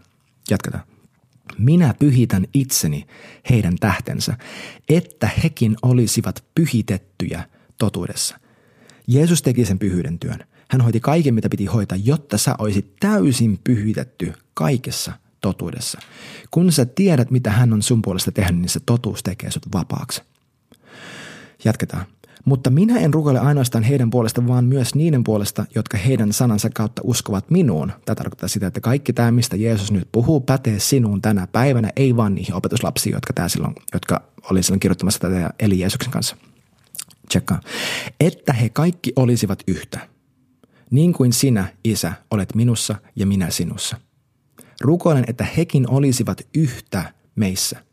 Jatketaan. 0.50 0.85
Minä 1.59 1.94
pyhitän 1.98 2.46
itseni 2.55 3.07
heidän 3.50 3.76
tähtensä, 3.81 4.37
että 4.88 5.31
hekin 5.42 5.76
olisivat 5.83 6.44
pyhitettyjä 6.55 7.44
totuudessa. 7.79 8.37
Jeesus 9.07 9.42
teki 9.42 9.64
sen 9.64 9.79
pyhyyden 9.79 10.18
työn. 10.18 10.44
Hän 10.68 10.81
hoiti 10.81 11.00
kaiken, 11.00 11.35
mitä 11.35 11.48
piti 11.48 11.66
hoitaa, 11.66 11.98
jotta 12.05 12.38
sä 12.38 12.55
olisit 12.59 12.96
täysin 13.00 13.59
pyhitetty 13.64 14.33
kaikessa 14.55 15.12
totuudessa. 15.40 15.98
Kun 16.50 16.72
sä 16.72 16.87
tiedät, 16.87 17.31
mitä 17.31 17.50
hän 17.50 17.72
on 17.72 17.83
sun 17.83 18.03
puolesta 18.03 18.33
tehnyt, 18.33 18.61
niin 18.61 18.68
se 18.68 18.81
totuus 18.87 19.22
tekee 19.22 19.50
sut 19.50 19.72
vapaaksi. 19.72 20.22
Jatketaan. 21.64 22.07
Mutta 22.44 22.70
minä 22.70 22.98
en 22.98 23.14
rukoile 23.14 23.38
ainoastaan 23.38 23.85
heidän 23.85 24.11
puolesta, 24.11 24.46
vaan 24.46 24.64
myös 24.64 24.94
niiden 24.94 25.24
puolesta, 25.24 25.64
jotka 25.74 25.98
heidän 25.98 26.33
sanansa 26.33 26.70
kautta 26.74 27.03
uskovat 27.05 27.50
minuun. 27.50 27.92
Tämä 28.05 28.16
tarkoittaa 28.16 28.48
sitä, 28.48 28.66
että 28.66 28.81
kaikki 28.81 29.12
tämä, 29.12 29.31
mistä 29.31 29.57
Jeesus 29.57 29.92
nyt 29.92 30.09
puhuu, 30.12 30.40
pätee 30.40 30.79
sinuun 30.79 31.22
tänä 31.22 31.46
päivänä, 31.46 31.90
ei 31.96 32.16
vaan 32.16 32.35
niihin 32.35 32.55
opetuslapsiin, 32.55 33.12
jotka, 33.12 33.33
tämä 33.33 33.48
silloin, 33.48 33.74
jotka 33.92 34.22
oli 34.50 34.62
silloin 34.62 34.81
kirjoittamassa 34.81 35.20
tätä 35.20 35.50
eli 35.59 35.81
Jeesuksen 35.81 36.12
kanssa. 36.12 36.37
Tsekkaa. 37.29 37.61
Että 38.20 38.53
he 38.53 38.68
kaikki 38.68 39.12
olisivat 39.16 39.62
yhtä. 39.66 40.09
Niin 40.90 41.12
kuin 41.12 41.33
sinä, 41.33 41.72
Isä, 41.85 42.12
olet 42.31 42.55
minussa 42.55 42.94
ja 43.16 43.26
minä 43.26 43.50
sinussa– 43.50 43.96
Rukoilen, 44.80 45.24
että 45.26 45.44
hekin 45.44 45.90
olisivat 45.90 46.40
yhtä 46.54 47.12
meissä, 47.36 47.84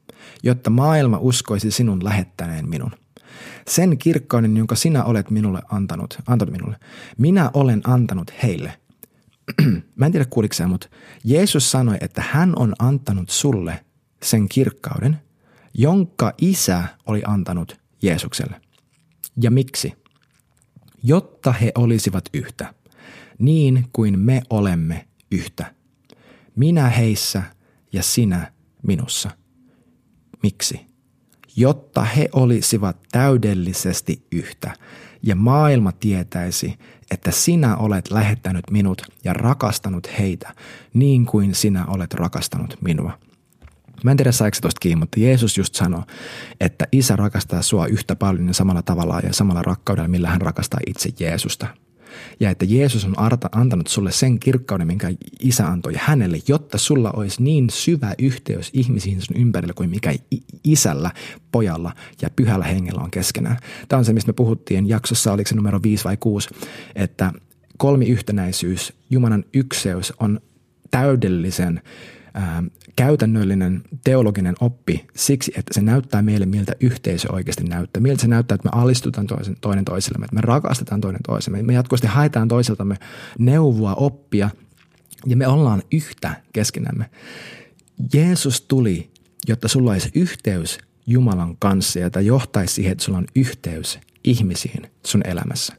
jotta 0.44 0.70
maailma 0.70 1.18
uskoisi 1.22 1.72
sinun 1.72 2.04
lähettäneen 2.04 2.70
minun. 2.70 2.92
Sen 3.68 3.98
kirkkauden, 3.98 4.58
jonka 4.58 4.76
sinä 4.76 5.04
olet 5.04 5.30
minulle 5.30 5.62
antanut, 5.70 6.20
antanut 6.28 6.52
minulle, 6.52 6.78
minä 7.18 7.52
olen 7.54 7.82
antanut 7.84 8.32
heille. 8.44 8.74
Mä 9.96 10.06
en 10.06 10.12
tiedä 10.12 10.26
kuulikseen, 10.30 10.70
mutta 10.70 10.88
Jeesus 11.24 11.72
sanoi, 11.72 11.98
että 12.02 12.24
hän 12.32 12.54
on 12.56 12.74
antanut 12.80 13.30
sulle 13.30 13.86
sen 14.24 14.50
kirkkauden, 14.50 15.22
jonka 15.74 16.34
isä 16.38 16.84
oli 17.06 17.22
antanut 17.26 17.80
Jeesukselle. 18.02 18.62
Ja 19.42 19.52
miksi? 19.52 19.94
Jotta 21.04 21.52
he 21.52 21.72
olisivat 21.76 22.30
yhtä, 22.34 22.74
niin 23.40 23.86
kuin 23.94 24.20
me 24.20 24.42
olemme 24.50 25.08
yhtä 25.32 25.77
minä 26.58 26.90
heissä 26.90 27.44
ja 27.94 28.04
sinä 28.04 28.52
minussa. 28.88 29.30
Miksi? 30.44 30.88
Jotta 31.56 32.04
he 32.04 32.30
olisivat 32.34 32.98
täydellisesti 33.12 34.26
yhtä 34.32 34.74
ja 35.24 35.36
maailma 35.36 35.92
tietäisi, 35.92 36.80
että 37.12 37.32
sinä 37.32 37.78
olet 37.78 38.12
lähettänyt 38.12 38.72
minut 38.72 39.02
ja 39.24 39.34
rakastanut 39.34 40.08
heitä 40.20 40.54
niin 40.94 41.26
kuin 41.26 41.56
sinä 41.56 41.86
olet 41.86 42.14
rakastanut 42.14 42.78
minua. 42.82 43.20
Mä 44.04 44.12
en 44.12 44.18
tiedä 44.18 44.32
saiko 44.32 44.58
tuosta 44.62 44.80
kiinni, 44.80 45.00
mutta 45.00 45.20
Jeesus 45.20 45.58
just 45.58 45.76
sanoi, 45.76 46.04
että 46.60 46.88
isä 46.92 47.16
rakastaa 47.16 47.62
sua 47.62 47.88
yhtä 47.88 48.16
paljon 48.16 48.48
ja 48.48 48.54
samalla 48.54 48.82
tavalla 48.82 49.20
ja 49.20 49.34
samalla 49.34 49.62
rakkaudella, 49.62 50.08
millä 50.08 50.30
hän 50.30 50.42
rakastaa 50.42 50.80
itse 50.88 51.10
Jeesusta– 51.20 51.68
ja 52.40 52.50
että 52.50 52.66
Jeesus 52.66 53.06
on 53.06 53.16
antanut 53.52 53.88
sulle 53.88 54.12
sen 54.12 54.40
kirkkauden, 54.40 54.88
minkä 54.88 55.12
isä 55.40 55.68
antoi 55.68 55.94
hänelle, 55.96 56.40
jotta 56.48 56.78
sulla 56.78 57.12
olisi 57.12 57.44
niin 57.44 57.70
syvä 57.70 58.14
yhteys 58.20 58.70
ihmisiin 58.74 59.22
sun 59.22 59.38
ympärillä 59.38 59.74
kuin 59.74 59.90
mikä 59.90 60.14
isällä, 60.64 61.12
pojalla 61.52 61.92
ja 62.22 62.30
pyhällä 62.30 62.66
hengellä 62.66 63.02
on 63.02 63.12
keskenään. 63.12 63.58
Tämä 63.88 63.98
on 63.98 64.06
se, 64.06 64.14
mistä 64.14 64.30
me 64.30 64.34
puhuttiin 64.34 64.90
jaksossa, 64.90 65.34
oliko 65.34 65.48
se 65.48 65.56
numero 65.56 65.80
5 65.84 66.04
vai 66.04 66.18
6, 66.18 66.50
että 66.96 67.34
kolmiyhtenäisyys, 67.78 68.94
Jumalan 69.10 69.46
ykseys 69.54 70.14
on 70.20 70.40
täydellisen 70.92 71.82
käytännöllinen 72.96 73.82
teologinen 74.04 74.56
oppi 74.60 75.08
siksi, 75.16 75.52
että 75.58 75.74
se 75.74 75.82
näyttää 75.82 76.22
meille, 76.22 76.46
miltä 76.46 76.74
yhteisö 76.80 77.34
oikeasti 77.34 77.64
näyttää. 77.64 78.02
Miltä 78.02 78.22
se 78.22 78.28
näyttää, 78.28 78.56
että 78.56 78.70
me 78.74 78.82
alistutaan 78.82 79.28
toisen, 79.28 79.58
toinen 79.62 79.86
toisellemme, 79.86 80.26
että 80.26 80.36
me 80.36 80.42
rakastetaan 80.42 81.02
toinen 81.02 81.22
toisemme. 81.28 81.64
Me 81.64 81.74
jatkuvasti 81.74 82.08
haetaan 82.08 82.48
toiseltamme 82.48 82.96
neuvoa, 83.40 83.94
oppia 83.94 84.50
ja 85.26 85.38
me 85.38 85.48
ollaan 85.48 85.84
yhtä 85.92 86.42
keskenämme. 86.54 87.10
Jeesus 88.14 88.62
tuli, 88.62 89.10
jotta 89.48 89.68
sulla 89.68 89.92
olisi 89.92 90.12
yhteys 90.16 90.78
Jumalan 91.08 91.56
kanssa 91.60 92.00
ja 92.00 92.22
johtaisi 92.22 92.74
siihen, 92.74 92.92
että 92.92 93.04
sulla 93.04 93.18
on 93.18 93.28
yhteys 93.36 94.00
ihmisiin 94.24 94.90
sun 95.06 95.22
elämässä. 95.26 95.76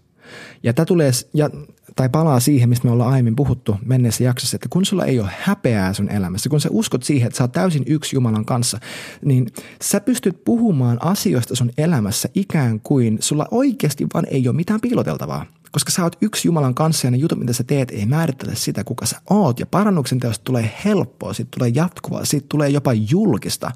Ja 0.63 0.73
tämä 0.73 0.87
tulee, 0.87 1.11
ja 1.35 1.51
tai 1.99 2.09
palaa 2.09 2.41
siihen, 2.41 2.69
mistä 2.69 2.87
me 2.87 2.93
ollaan 2.93 3.13
aiemmin 3.13 3.37
puhuttu 3.37 3.77
menneessä 3.85 4.25
jaksossa, 4.25 4.57
että 4.57 4.69
kun 4.71 4.85
sulla 4.85 5.05
ei 5.05 5.21
ole 5.21 5.31
häpeää 5.41 5.93
sun 5.93 6.11
elämässä, 6.11 6.49
kun 6.49 6.61
sä 6.61 6.69
uskot 6.73 7.03
siihen, 7.03 7.27
että 7.27 7.37
sä 7.37 7.45
oot 7.45 7.53
täysin 7.53 7.83
yksi 7.87 8.17
Jumalan 8.17 8.45
kanssa, 8.45 8.79
niin 9.25 9.47
sä 9.83 10.01
pystyt 10.01 10.45
puhumaan 10.45 11.05
asioista 11.05 11.57
sun 11.57 11.71
elämässä 11.79 12.29
ikään 12.35 12.81
kuin 12.81 13.19
sulla 13.21 13.49
oikeasti 13.51 14.07
vaan 14.15 14.27
ei 14.31 14.49
ole 14.49 14.57
mitään 14.57 14.81
piiloteltavaa. 14.81 15.47
Koska 15.73 15.91
sä 15.91 16.03
oot 16.03 16.17
yksi 16.21 16.49
Jumalan 16.49 16.75
kanssa 16.75 17.07
ja 17.07 17.11
ne 17.11 17.17
jutut, 17.17 17.39
mitä 17.39 17.53
sä 17.53 17.65
teet, 17.65 17.91
ei 17.91 18.07
määrittele 18.07 18.55
sitä, 18.55 18.85
kuka 18.85 19.07
sä 19.07 19.21
oot. 19.31 19.61
Ja 19.61 19.67
parannuksen 19.67 20.21
teosta 20.21 20.45
tulee 20.45 20.71
helppoa, 20.85 21.33
siitä 21.33 21.49
tulee 21.59 21.73
jatkuvaa, 21.75 22.25
siitä 22.25 22.47
tulee 22.49 22.69
jopa 22.69 22.93
julkista. 22.93 23.71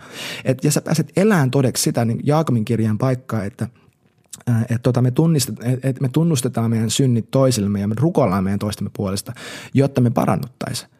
Et, 0.44 0.64
ja 0.64 0.72
sä 0.72 0.80
pääset 0.80 1.12
elämään 1.16 1.50
todeksi 1.50 1.82
sitä 1.82 2.04
niin 2.04 2.20
Jaakobin 2.24 2.64
kirjan 2.64 2.98
paikkaa, 2.98 3.44
että– 3.44 3.68
että 4.62 4.78
tota, 4.78 5.02
me, 5.02 5.12
että 5.82 6.00
me 6.00 6.08
tunnustetaan 6.08 6.70
meidän 6.70 6.90
synnit 6.90 7.30
toisillemme 7.30 7.80
ja 7.80 7.88
me 7.88 7.94
rukoillaan 7.98 8.44
meidän 8.44 8.58
toistemme 8.58 8.90
puolesta, 8.96 9.32
jotta 9.74 10.00
me 10.00 10.10
parannuttaisiin. 10.10 10.90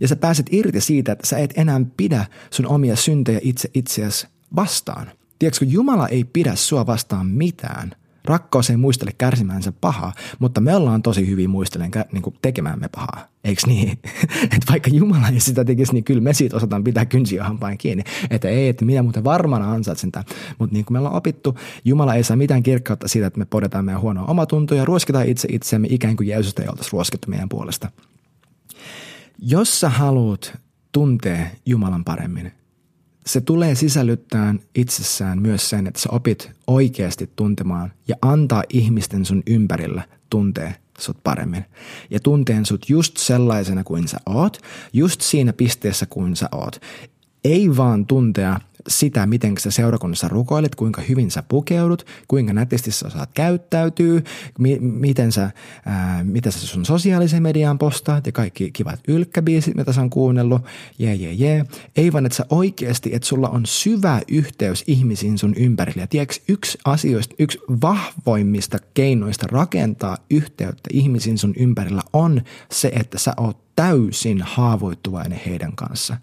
Ja 0.00 0.08
sä 0.08 0.16
pääset 0.16 0.46
irti 0.50 0.80
siitä, 0.80 1.12
että 1.12 1.26
sä 1.26 1.38
et 1.38 1.52
enää 1.56 1.80
pidä 1.96 2.26
sun 2.50 2.66
omia 2.66 2.96
syntejä 2.96 3.40
itse 3.42 3.70
itseäsi 3.74 4.26
vastaan. 4.56 5.10
Tiedätkö, 5.38 5.64
Jumala 5.64 6.08
ei 6.08 6.24
pidä 6.24 6.54
sua 6.54 6.86
vastaan 6.86 7.26
mitään– 7.26 7.92
Rakkaus 8.28 8.70
ei 8.70 8.76
muistele 8.76 9.10
kärsimäänsä 9.18 9.72
pahaa, 9.72 10.12
mutta 10.38 10.60
me 10.60 10.76
ollaan 10.76 11.02
tosi 11.02 11.26
hyvin 11.26 11.50
muistelen 11.50 11.90
niin 12.12 12.22
tekemäämme 12.42 12.88
pahaa. 12.88 13.28
Eikö 13.44 13.62
niin? 13.66 13.90
että 14.54 14.70
vaikka 14.70 14.90
Jumala 14.90 15.28
ei 15.28 15.40
sitä 15.40 15.64
tekisi, 15.64 15.92
niin 15.92 16.04
kyllä 16.04 16.20
me 16.20 16.34
siitä 16.34 16.56
osataan 16.56 16.84
pitää 16.84 17.06
kynsiä 17.06 17.44
hampain 17.44 17.78
kiinni. 17.78 18.04
Että 18.30 18.48
ei, 18.48 18.68
että 18.68 18.84
minä 18.84 19.02
muuten 19.02 19.24
varmana 19.24 19.72
ansaitsen 19.72 20.12
tämän. 20.12 20.26
Mutta 20.58 20.74
niin 20.74 20.84
kuin 20.84 20.94
me 20.94 20.98
ollaan 20.98 21.16
opittu, 21.16 21.54
Jumala 21.84 22.14
ei 22.14 22.24
saa 22.24 22.36
mitään 22.36 22.62
kirkkautta 22.62 23.08
siitä, 23.08 23.26
että 23.26 23.38
me 23.38 23.44
podetaan 23.44 23.84
meidän 23.84 24.02
huonoa 24.02 24.24
omatuntoa 24.24 24.78
ja 24.78 24.84
ruoskitaan 24.84 25.28
itse 25.28 25.48
itseämme 25.50 25.88
ikään 25.90 26.16
kuin 26.16 26.28
Jeesusta 26.28 26.62
ei 26.62 26.68
oltaisi 26.68 26.90
ruoskettu 26.92 27.30
meidän 27.30 27.48
puolesta. 27.48 27.90
Jos 29.38 29.80
sä 29.80 29.88
haluat 29.88 30.58
tuntea 30.92 31.46
Jumalan 31.66 32.04
paremmin, 32.04 32.52
se 33.28 33.40
tulee 33.40 33.74
sisällyttämään 33.74 34.60
itsessään 34.74 35.42
myös 35.42 35.70
sen, 35.70 35.86
että 35.86 36.00
sä 36.00 36.08
opit 36.12 36.50
oikeasti 36.66 37.30
tuntemaan 37.36 37.92
ja 38.08 38.16
antaa 38.22 38.62
ihmisten 38.68 39.24
sun 39.24 39.42
ympärillä 39.46 40.02
tuntee 40.30 40.74
sut 40.98 41.16
paremmin. 41.24 41.64
Ja 42.10 42.20
tunteen 42.20 42.66
sut 42.66 42.90
just 42.90 43.16
sellaisena 43.16 43.84
kuin 43.84 44.08
sä 44.08 44.18
oot, 44.26 44.58
just 44.92 45.20
siinä 45.20 45.52
pisteessä 45.52 46.06
kuin 46.06 46.36
sä 46.36 46.48
oot. 46.52 46.80
Ei 47.48 47.76
vaan 47.76 48.06
tuntea 48.06 48.60
sitä, 48.88 49.26
miten 49.26 49.54
sä 49.58 49.70
seurakunnassa 49.70 50.28
rukoilet, 50.28 50.74
kuinka 50.74 51.02
hyvin 51.08 51.30
sä 51.30 51.42
pukeudut, 51.48 52.06
kuinka 52.28 52.52
nätisti 52.52 52.90
sä 52.90 53.10
saat 53.10 53.30
käyttäytyy, 53.34 54.24
mi- 54.58 54.78
miten, 54.78 55.32
sä, 55.32 55.50
ää, 55.86 56.24
miten 56.24 56.52
sä 56.52 56.66
sun 56.66 56.84
sosiaalisen 56.84 57.42
median 57.42 57.78
postaat 57.78 58.26
ja 58.26 58.32
kaikki 58.32 58.70
kivat 58.70 59.00
ylkkäbiisit, 59.08 59.74
mitä 59.74 59.92
sä 59.92 60.00
on 60.00 60.10
kuunnellut, 60.10 60.62
jee, 60.98 61.14
jee, 61.14 61.32
jee. 61.32 61.64
Ei 61.96 62.12
vaan, 62.12 62.26
että 62.26 62.36
sä 62.36 62.46
oikeasti, 62.50 63.14
että 63.14 63.28
sulla 63.28 63.48
on 63.48 63.66
syvä 63.66 64.20
yhteys 64.28 64.84
ihmisiin 64.86 65.38
sun 65.38 65.54
ympärillä. 65.54 66.02
Ja 66.02 66.06
tiedätkö, 66.06 66.34
yksi 66.48 66.78
asioista, 66.84 67.34
yksi 67.38 67.58
vahvoimmista 67.82 68.78
keinoista 68.94 69.46
rakentaa 69.50 70.16
yhteyttä 70.30 70.90
ihmisiin 70.92 71.38
sun 71.38 71.54
ympärillä 71.56 72.02
on 72.12 72.42
se, 72.72 72.92
että 72.94 73.18
sä 73.18 73.34
oot 73.36 73.67
täysin 73.78 74.42
haavoittuvainen 74.42 75.40
heidän 75.46 75.76
kanssa. 75.76 76.16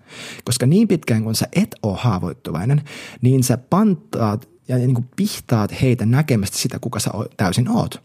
Koska 0.44 0.66
niin 0.66 0.88
pitkään 0.88 1.24
kun 1.24 1.36
sä 1.36 1.48
et 1.54 1.76
ole 1.84 1.98
haavoittuvainen, 1.98 2.82
niin 3.22 3.44
sä 3.44 3.58
pantaat 3.58 4.50
ja 4.68 4.78
niin 4.78 4.94
kuin 4.94 5.10
pihtaat 5.16 5.82
heitä 5.82 6.06
näkemästä 6.06 6.58
sitä, 6.58 6.80
kuka 6.80 7.00
sä 7.00 7.12
täysin 7.38 7.70
oot. 7.70 8.02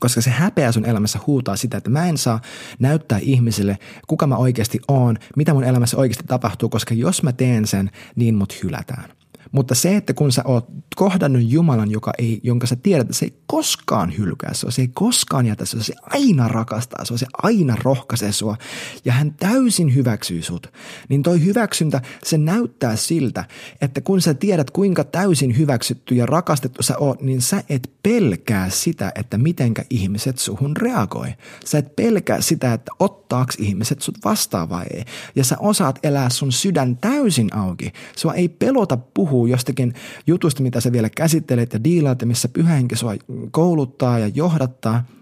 Koska 0.00 0.20
se 0.20 0.30
häpeä 0.30 0.72
sun 0.72 0.84
elämässä 0.84 1.18
huutaa 1.26 1.56
sitä, 1.56 1.76
että 1.76 1.90
mä 1.90 2.06
en 2.06 2.18
saa 2.18 2.40
näyttää 2.78 3.18
ihmisille, 3.18 3.78
kuka 4.06 4.26
mä 4.26 4.36
oikeasti 4.36 4.80
oon, 4.88 5.16
mitä 5.36 5.54
mun 5.54 5.64
elämässä 5.64 5.96
oikeasti 5.96 6.24
tapahtuu, 6.26 6.68
koska 6.68 6.94
jos 6.94 7.22
mä 7.22 7.32
teen 7.32 7.66
sen, 7.66 7.90
niin 8.16 8.34
mut 8.34 8.62
hylätään. 8.62 9.10
Mutta 9.52 9.74
se, 9.74 9.96
että 9.96 10.14
kun 10.14 10.32
sä 10.32 10.42
oot 10.44 10.66
kohdannut 10.96 11.42
Jumalan, 11.44 11.90
joka 11.90 12.12
ei, 12.18 12.40
jonka 12.42 12.66
sä 12.66 12.76
tiedät, 12.76 13.06
että 13.06 13.14
se 13.14 13.24
ei 13.24 13.34
koskaan 13.46 14.16
hylkää 14.18 14.54
sua, 14.54 14.70
se 14.70 14.82
ei 14.82 14.88
koskaan 14.88 15.46
jätä 15.46 15.64
sua, 15.64 15.82
se 15.82 15.94
aina 16.02 16.48
rakastaa 16.48 17.04
sua, 17.04 17.18
se 17.18 17.26
aina 17.42 17.76
rohkaisee 17.82 18.32
sua 18.32 18.56
ja 19.04 19.12
hän 19.12 19.34
täysin 19.34 19.94
hyväksyy 19.94 20.42
sut, 20.42 20.72
niin 21.08 21.22
toi 21.22 21.44
hyväksyntä, 21.44 22.02
se 22.24 22.38
näyttää 22.38 22.96
siltä, 22.96 23.44
että 23.80 24.00
kun 24.00 24.20
sä 24.20 24.34
tiedät 24.34 24.70
kuinka 24.70 25.04
täysin 25.04 25.58
hyväksytty 25.58 26.14
ja 26.14 26.26
rakastettu 26.26 26.82
sä 26.82 26.98
oot, 26.98 27.22
niin 27.22 27.42
sä 27.42 27.62
et 27.68 27.90
pelkää 28.02 28.70
sitä, 28.70 29.12
että 29.14 29.38
mitenkä 29.38 29.84
ihmiset 29.90 30.38
suhun 30.38 30.76
reagoi. 30.76 31.28
Sä 31.64 31.78
et 31.78 31.96
pelkää 31.96 32.40
sitä, 32.40 32.72
että 32.72 32.92
ottaaks 32.98 33.56
ihmiset 33.58 34.02
sut 34.02 34.18
vastaan 34.24 34.68
vai 34.68 34.84
ei. 34.94 35.04
Ja 35.36 35.44
sä 35.44 35.56
osaat 35.58 35.98
elää 36.02 36.30
sun 36.30 36.52
sydän 36.52 36.96
täysin 36.96 37.56
auki. 37.56 37.92
Sua 38.16 38.34
ei 38.34 38.48
pelota 38.48 38.96
puhua 38.96 39.35
puhuu 39.36 39.46
jostakin 39.46 39.94
jutusta, 40.26 40.62
mitä 40.62 40.80
sä 40.80 40.92
vielä 40.92 41.10
käsittelet 41.10 41.72
ja 41.72 41.84
diilaat 41.84 42.20
ja 42.20 42.26
missä 42.26 42.48
pyhähenki 42.48 42.96
sua 42.96 43.14
kouluttaa 43.50 44.18
ja 44.18 44.28
johdattaa– 44.28 45.04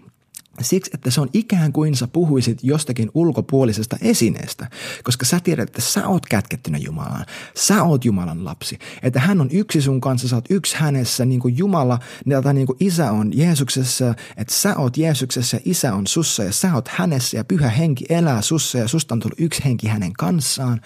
Siksi, 0.61 0.91
että 0.93 1.11
se 1.11 1.21
on 1.21 1.29
ikään 1.33 1.71
kuin 1.71 1.95
sä 1.95 2.07
puhuisit 2.07 2.59
jostakin 2.63 3.11
ulkopuolisesta 3.13 3.97
esineestä, 4.01 4.69
koska 5.03 5.25
sä 5.25 5.39
tiedät, 5.39 5.69
että 5.69 5.81
sä 5.81 6.07
oot 6.07 6.25
kätkettynä 6.25 6.77
Jumalaan. 6.77 7.25
Sä 7.55 7.83
oot 7.83 8.05
Jumalan 8.05 8.45
lapsi. 8.45 8.79
Että 9.03 9.19
hän 9.19 9.41
on 9.41 9.49
yksi 9.51 9.81
sun 9.81 10.01
kanssa, 10.01 10.27
sä 10.27 10.35
oot 10.35 10.45
yksi 10.49 10.75
hänessä, 10.75 11.25
niin 11.25 11.39
kuin 11.39 11.57
Jumala, 11.57 11.99
tai 12.43 12.53
niin 12.53 12.67
kuin 12.67 12.77
isä 12.79 13.11
on 13.11 13.37
Jeesuksessa, 13.37 14.13
että 14.37 14.53
sä 14.53 14.75
oot 14.77 14.97
Jeesuksessa 14.97 15.57
ja 15.57 15.61
isä 15.65 15.95
on 15.95 16.07
sussa 16.07 16.43
ja 16.43 16.51
sä 16.51 16.73
oot 16.73 16.87
hänessä 16.87 17.37
ja 17.37 17.43
pyhä 17.43 17.69
henki 17.69 18.05
elää 18.09 18.41
sussa 18.41 18.77
ja 18.77 18.87
susta 18.87 19.15
on 19.15 19.19
tullut 19.19 19.39
yksi 19.39 19.65
henki 19.65 19.87
hänen 19.87 20.13
kanssaan. 20.13 20.81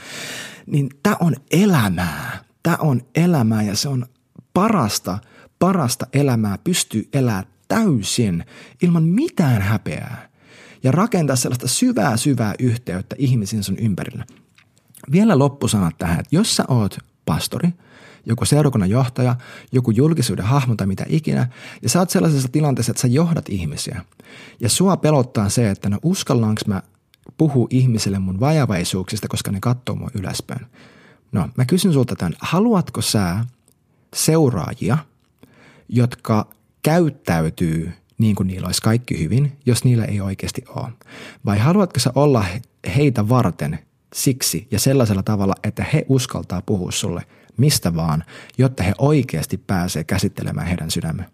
Niin 0.66 0.90
tämä 1.04 1.16
on 1.20 1.36
elämää. 1.52 2.49
Tämä 2.64 2.78
on 2.80 3.02
elämää 3.16 3.64
ja 3.64 3.76
se 3.76 3.90
on 3.90 4.06
parasta, 4.54 5.18
parasta 5.60 6.08
elämää 6.14 6.58
pystyy 6.64 7.10
elämään 7.14 7.46
täysin 7.68 8.46
ilman 8.82 9.04
mitään 9.04 9.62
häpeää 9.62 10.30
ja 10.84 10.92
rakentaa 10.92 11.36
sellaista 11.36 11.68
syvää 11.68 12.18
syvää 12.18 12.54
yhteyttä 12.60 13.16
ihmisiin 13.20 13.64
sun 13.64 13.78
ympärillä. 13.78 14.26
Vielä 15.12 15.40
loppusanat 15.40 15.98
tähän, 15.98 16.20
että 16.20 16.36
jos 16.36 16.56
sä 16.56 16.66
oot 16.68 16.98
pastori, 17.26 17.70
joku 18.26 18.46
seurakunnan 18.46 18.90
johtaja, 18.90 19.36
joku 19.72 19.92
julkisuuden 19.92 20.46
hahmo 20.46 20.76
tai 20.76 20.88
mitä 20.88 21.06
ikinä, 21.08 21.48
ja 21.82 21.90
sä 21.90 22.00
oot 22.00 22.10
sellaisessa 22.10 22.50
tilanteessa, 22.52 22.92
että 22.92 23.02
sä 23.02 23.08
johdat 23.08 23.50
ihmisiä, 23.50 24.06
ja 24.60 24.70
sua 24.70 24.98
pelottaa 24.98 25.50
se, 25.50 25.70
että 25.70 25.90
no 25.90 26.00
uskallaanko 26.04 26.62
mä 26.68 26.82
puhua 27.38 27.68
ihmisille 27.70 28.20
mun 28.20 28.40
vajavaisuuksista, 28.40 29.28
koska 29.28 29.52
ne 29.52 29.60
katsoo 29.62 29.96
mua 29.96 30.10
ylöspäin. 30.14 30.66
No, 31.32 31.50
mä 31.58 31.66
kysyn 31.66 31.94
sulta 31.94 32.16
tämän, 32.16 32.34
haluatko 32.40 33.02
sä 33.02 33.46
seuraajia, 34.16 34.98
jotka 35.90 36.50
käyttäytyy 36.82 37.92
niin 38.18 38.36
kuin 38.36 38.48
niillä 38.48 38.66
olisi 38.66 38.82
kaikki 38.82 39.20
hyvin, 39.20 39.58
jos 39.66 39.84
niillä 39.84 40.06
ei 40.06 40.22
oikeasti 40.22 40.64
ole? 40.70 40.90
Vai 41.46 41.60
haluatko 41.60 42.00
sä 42.00 42.12
olla 42.16 42.46
heitä 42.96 43.30
varten 43.30 43.80
siksi 44.14 44.68
ja 44.72 44.80
sellaisella 44.80 45.24
tavalla, 45.24 45.54
että 45.64 45.86
he 45.94 46.06
uskaltaa 46.10 46.62
puhua 46.62 46.92
sulle 46.92 47.26
mistä 47.60 47.96
vaan, 47.96 48.24
jotta 48.58 48.84
he 48.84 48.94
oikeasti 48.98 49.58
pääsee 49.58 50.04
käsittelemään 50.04 50.68
heidän 50.68 50.92
sydämen? 50.92 51.26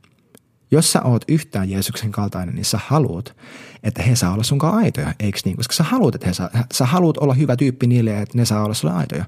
Jos 0.71 0.91
sä 0.91 1.01
oot 1.01 1.25
yhtään 1.27 1.69
Jeesuksen 1.69 2.11
kaltainen, 2.11 2.55
niin 2.55 2.65
sä 2.65 2.79
haluat, 2.87 3.35
että 3.83 4.03
he 4.03 4.15
saa 4.15 4.33
olla 4.33 4.43
sunkaan 4.43 4.75
aitoja, 4.75 5.13
eikö 5.19 5.39
niin? 5.45 5.57
Koska 5.57 5.73
sä 5.73 5.83
haluat, 5.83 6.15
että 6.15 6.27
he 6.27 6.33
saa, 6.33 6.49
sä 6.73 6.85
haluat 6.85 7.17
olla 7.17 7.33
hyvä 7.33 7.55
tyyppi 7.55 7.87
niille, 7.87 8.21
että 8.21 8.37
ne 8.37 8.45
saa 8.45 8.63
olla 8.63 8.73
sulle 8.73 8.93
aitoja. 8.93 9.25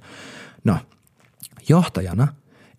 No, 0.63 0.78
johtajana, 1.70 2.28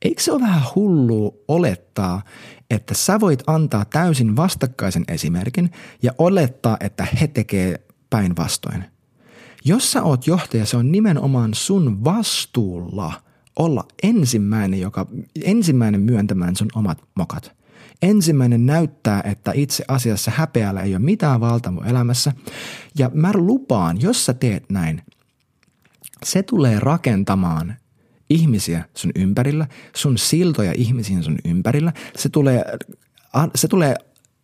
eikö 0.02 0.22
se 0.22 0.32
ole 0.32 0.40
vähän 0.40 0.62
hullua 0.74 1.32
olettaa, 1.48 2.22
että 2.70 2.94
sä 2.94 3.20
voit 3.20 3.42
antaa 3.46 3.84
täysin 3.84 4.36
vastakkaisen 4.36 5.04
esimerkin 5.08 5.70
ja 6.02 6.12
olettaa, 6.18 6.76
että 6.80 7.06
he 7.20 7.26
tekee 7.26 7.80
päinvastoin. 8.10 8.84
Jos 9.64 9.92
sä 9.92 10.02
oot 10.02 10.26
johtaja, 10.26 10.66
se 10.66 10.76
on 10.76 10.92
nimenomaan 10.92 11.54
sun 11.54 12.04
vastuulla 12.04 13.12
olla 13.56 13.84
ensimmäinen, 14.02 14.80
joka, 14.80 15.06
ensimmäinen 15.44 16.00
myöntämään 16.00 16.56
sun 16.56 16.68
omat 16.74 17.04
mokat. 17.14 17.58
Ensimmäinen 18.02 18.66
näyttää, 18.66 19.22
että 19.24 19.52
itse 19.54 19.84
asiassa 19.88 20.30
häpeällä 20.34 20.80
ei 20.80 20.94
ole 20.94 21.04
mitään 21.04 21.40
valtaa 21.40 21.86
elämässä. 21.86 22.32
Ja 22.98 23.10
mä 23.14 23.30
lupaan, 23.34 24.00
jos 24.00 24.26
sä 24.26 24.34
teet 24.34 24.64
näin, 24.70 25.02
se 26.24 26.42
tulee 26.42 26.80
rakentamaan 26.80 27.74
ihmisiä 28.30 28.84
sun 28.94 29.10
ympärillä, 29.14 29.66
sun 29.96 30.18
siltoja 30.18 30.72
ihmisiin 30.76 31.22
sun 31.22 31.38
ympärillä. 31.44 31.92
Se 32.16 32.28
tulee, 32.28 32.64
se 33.54 33.68
tulee 33.68 33.94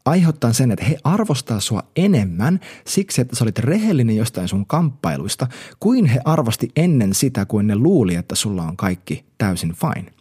aiheuttaa 0.04 0.52
sen, 0.52 0.70
että 0.70 0.84
he 0.84 0.98
arvostaa 1.04 1.60
sua 1.60 1.82
enemmän 1.96 2.60
siksi, 2.86 3.20
että 3.20 3.36
sä 3.36 3.44
olit 3.44 3.58
rehellinen 3.58 4.16
jostain 4.16 4.48
sun 4.48 4.66
kamppailuista, 4.66 5.46
kuin 5.80 6.06
he 6.06 6.20
arvosti 6.24 6.68
ennen 6.76 7.14
sitä, 7.14 7.44
kuin 7.44 7.66
ne 7.66 7.76
luuli, 7.76 8.14
että 8.14 8.34
sulla 8.34 8.62
on 8.62 8.76
kaikki 8.76 9.24
täysin 9.38 9.74
fine. 9.74 10.12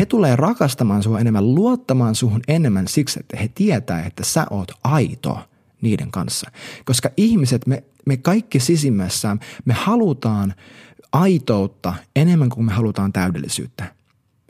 He 0.00 0.06
tulee 0.06 0.36
rakastamaan 0.36 1.02
sua 1.02 1.20
enemmän, 1.20 1.54
luottamaan 1.54 2.14
suhun 2.14 2.40
enemmän 2.48 2.88
siksi, 2.88 3.20
että 3.20 3.36
he 3.36 3.48
tietää, 3.54 4.06
että 4.06 4.24
sä 4.24 4.46
oot 4.50 4.72
aito 4.84 5.38
niiden 5.80 6.10
kanssa. 6.10 6.50
Koska 6.84 7.10
ihmiset, 7.16 7.66
me, 7.66 7.84
me 8.06 8.16
kaikki 8.16 8.60
sisimmässään, 8.60 9.40
me 9.64 9.74
halutaan 9.74 10.54
aitoutta 11.12 11.94
enemmän 12.16 12.48
kuin 12.48 12.64
me 12.64 12.72
halutaan 12.72 13.12
täydellisyyttä. 13.12 13.96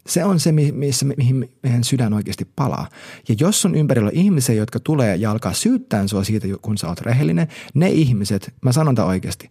Se 0.06 0.24
on 0.24 0.40
se, 0.40 0.52
missä, 0.52 1.06
mihin 1.16 1.50
meidän 1.62 1.84
sydän 1.84 2.12
oikeasti 2.12 2.48
palaa. 2.56 2.88
Ja 3.28 3.34
jos 3.40 3.64
on 3.64 3.74
ympärillä 3.74 4.10
ihmisiä, 4.14 4.54
jotka 4.54 4.80
tulee 4.80 5.16
ja 5.16 5.30
alkaa 5.30 5.52
syyttää 5.52 6.06
sua 6.06 6.24
siitä, 6.24 6.46
kun 6.62 6.78
sä 6.78 6.88
oot 6.88 7.00
rehellinen, 7.00 7.48
ne 7.74 7.88
ihmiset, 7.88 8.54
mä 8.62 8.72
sanon 8.72 8.94
tämän 8.94 9.08
oikeasti, 9.08 9.50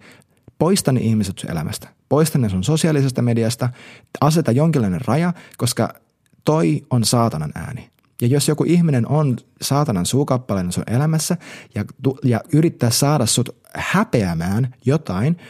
poista 0.57 0.91
ne 0.91 0.99
ihmiset 0.99 1.37
sun 1.37 1.51
elämästä. 1.51 1.87
Poista 2.09 2.37
ne 2.37 2.49
sun 2.49 2.63
sosiaalisesta 2.63 3.21
mediasta, 3.21 3.69
aseta 4.21 4.51
jonkinlainen 4.51 5.01
raja, 5.05 5.33
koska 5.57 5.93
toi 6.45 6.85
on 6.89 7.05
saatanan 7.05 7.51
ääni. 7.55 7.89
Ja 8.21 8.27
jos 8.27 8.47
joku 8.47 8.63
ihminen 8.63 9.07
on 9.07 9.37
saatanan 9.61 10.05
suukappaleinen 10.05 10.71
sun 10.71 10.83
elämässä 10.87 11.37
ja, 11.75 11.85
ja 12.23 12.41
yrittää 12.53 12.89
saada 12.89 13.25
sut 13.25 13.49
häpeämään 13.73 14.73
jotain– 14.85 15.37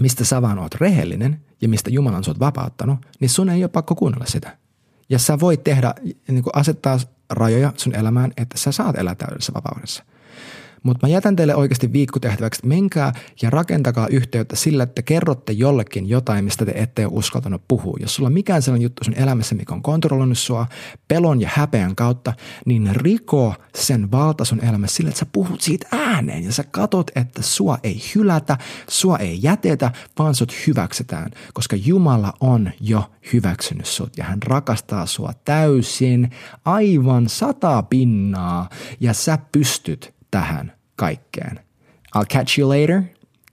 mistä 0.00 0.24
sä 0.24 0.42
vaan 0.42 0.58
oot 0.58 0.74
rehellinen 0.74 1.40
ja 1.60 1.68
mistä 1.68 1.90
Jumala 1.90 2.16
on 2.16 2.24
sut 2.24 2.40
vapauttanut, 2.40 2.98
niin 3.20 3.28
sun 3.28 3.48
ei 3.48 3.62
ole 3.62 3.68
pakko 3.68 3.94
kuunnella 3.94 4.26
sitä. 4.26 4.56
Ja 5.08 5.18
sä 5.18 5.40
voit 5.40 5.64
tehdä, 5.64 5.94
niin 6.28 6.42
asettaa 6.52 6.98
rajoja 7.30 7.72
sun 7.76 7.94
elämään, 7.94 8.32
että 8.36 8.58
sä 8.58 8.72
saat 8.72 8.98
elää 8.98 9.14
täydellisessä 9.14 9.54
vapaudessa– 9.54 10.04
mutta 10.82 11.06
mä 11.06 11.12
jätän 11.12 11.36
teille 11.36 11.54
oikeasti 11.54 11.92
viikkotehtäväksi, 11.92 12.58
että 12.58 12.68
menkää 12.68 13.12
ja 13.42 13.50
rakentakaa 13.50 14.08
yhteyttä 14.08 14.56
sillä, 14.56 14.82
että 14.82 15.02
kerrotte 15.02 15.52
jollekin 15.52 16.08
jotain, 16.08 16.44
mistä 16.44 16.66
te 16.66 16.72
ette 16.74 17.06
ole 17.06 17.14
uskaltanut 17.14 17.62
puhua. 17.68 17.96
Jos 18.00 18.14
sulla 18.14 18.26
on 18.26 18.32
mikään 18.32 18.62
sellainen 18.62 18.82
juttu 18.82 19.04
sun 19.04 19.14
elämässä, 19.14 19.54
mikä 19.54 19.74
on 19.74 19.82
kontrolloinut 19.82 20.38
sua 20.38 20.66
pelon 21.08 21.40
ja 21.40 21.50
häpeän 21.52 21.96
kautta, 21.96 22.32
niin 22.66 22.90
riko 22.96 23.54
sen 23.74 24.10
valta 24.10 24.44
sun 24.44 24.64
elämässä 24.64 24.96
sillä, 24.96 25.08
että 25.08 25.18
sä 25.18 25.26
puhut 25.32 25.60
siitä 25.60 25.88
ääneen 25.92 26.44
ja 26.44 26.52
sä 26.52 26.64
katot, 26.70 27.10
että 27.14 27.42
sua 27.42 27.78
ei 27.82 28.02
hylätä, 28.14 28.58
sua 28.88 29.18
ei 29.18 29.38
jätetä, 29.42 29.90
vaan 30.18 30.34
sut 30.34 30.52
hyväksytään, 30.66 31.30
koska 31.54 31.76
Jumala 31.76 32.32
on 32.40 32.70
jo 32.80 33.10
hyväksynyt 33.32 33.86
sut 33.86 34.16
ja 34.16 34.24
hän 34.24 34.42
rakastaa 34.42 35.06
sua 35.06 35.32
täysin, 35.44 36.30
aivan 36.64 37.28
sata 37.28 37.82
pinnaa 37.82 38.68
ja 39.00 39.12
sä 39.12 39.38
pystyt 39.52 40.17
tähän 40.30 40.72
kaikkeen. 40.96 41.60
I'll 42.16 42.26
catch 42.34 42.58
you 42.58 42.68
later. 42.68 43.02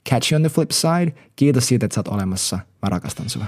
Catch 0.09 0.31
you 0.31 0.38
on 0.38 0.41
the 0.41 0.49
flip 0.49 0.71
side. 0.71 1.13
Kiitos 1.35 1.67
siitä, 1.67 1.85
että 1.85 1.95
sä 1.95 1.99
oot 1.99 2.07
olemassa. 2.07 2.59
Mä 2.81 2.89
rakastan 2.89 3.29
sua. 3.29 3.45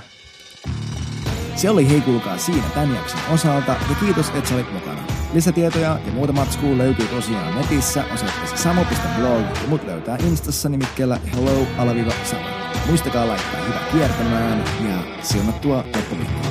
Se 1.56 1.70
oli 1.70 1.90
hei 1.90 2.02
kuulkaa 2.02 2.38
siinä 2.38 2.70
tämän 2.74 2.96
jakson 2.96 3.20
osalta 3.30 3.72
ja 3.90 3.96
kiitos, 4.00 4.30
että 4.30 4.50
sä 4.50 4.56
olit 4.56 4.74
mukana. 4.74 5.02
Lisätietoja 5.34 6.00
ja 6.06 6.12
muuta 6.14 6.34
matskua 6.34 6.78
löytyy 6.78 7.08
tosiaan 7.08 7.56
netissä 7.56 8.04
osoitteessa 8.14 8.58
samo.blog 8.58 9.58
ja 9.62 9.68
mut 9.68 9.84
löytää 9.84 10.18
Instassa 10.18 10.70
nimikkeellä 10.70 11.20
hello-samo. 11.36 12.44
Muistakaa 12.88 13.28
laittaa 13.28 13.62
hyvä 13.62 13.80
kiertämään 13.92 14.64
ja 14.90 15.24
siunattua 15.24 15.78
loppuviikkoa. 15.78 16.47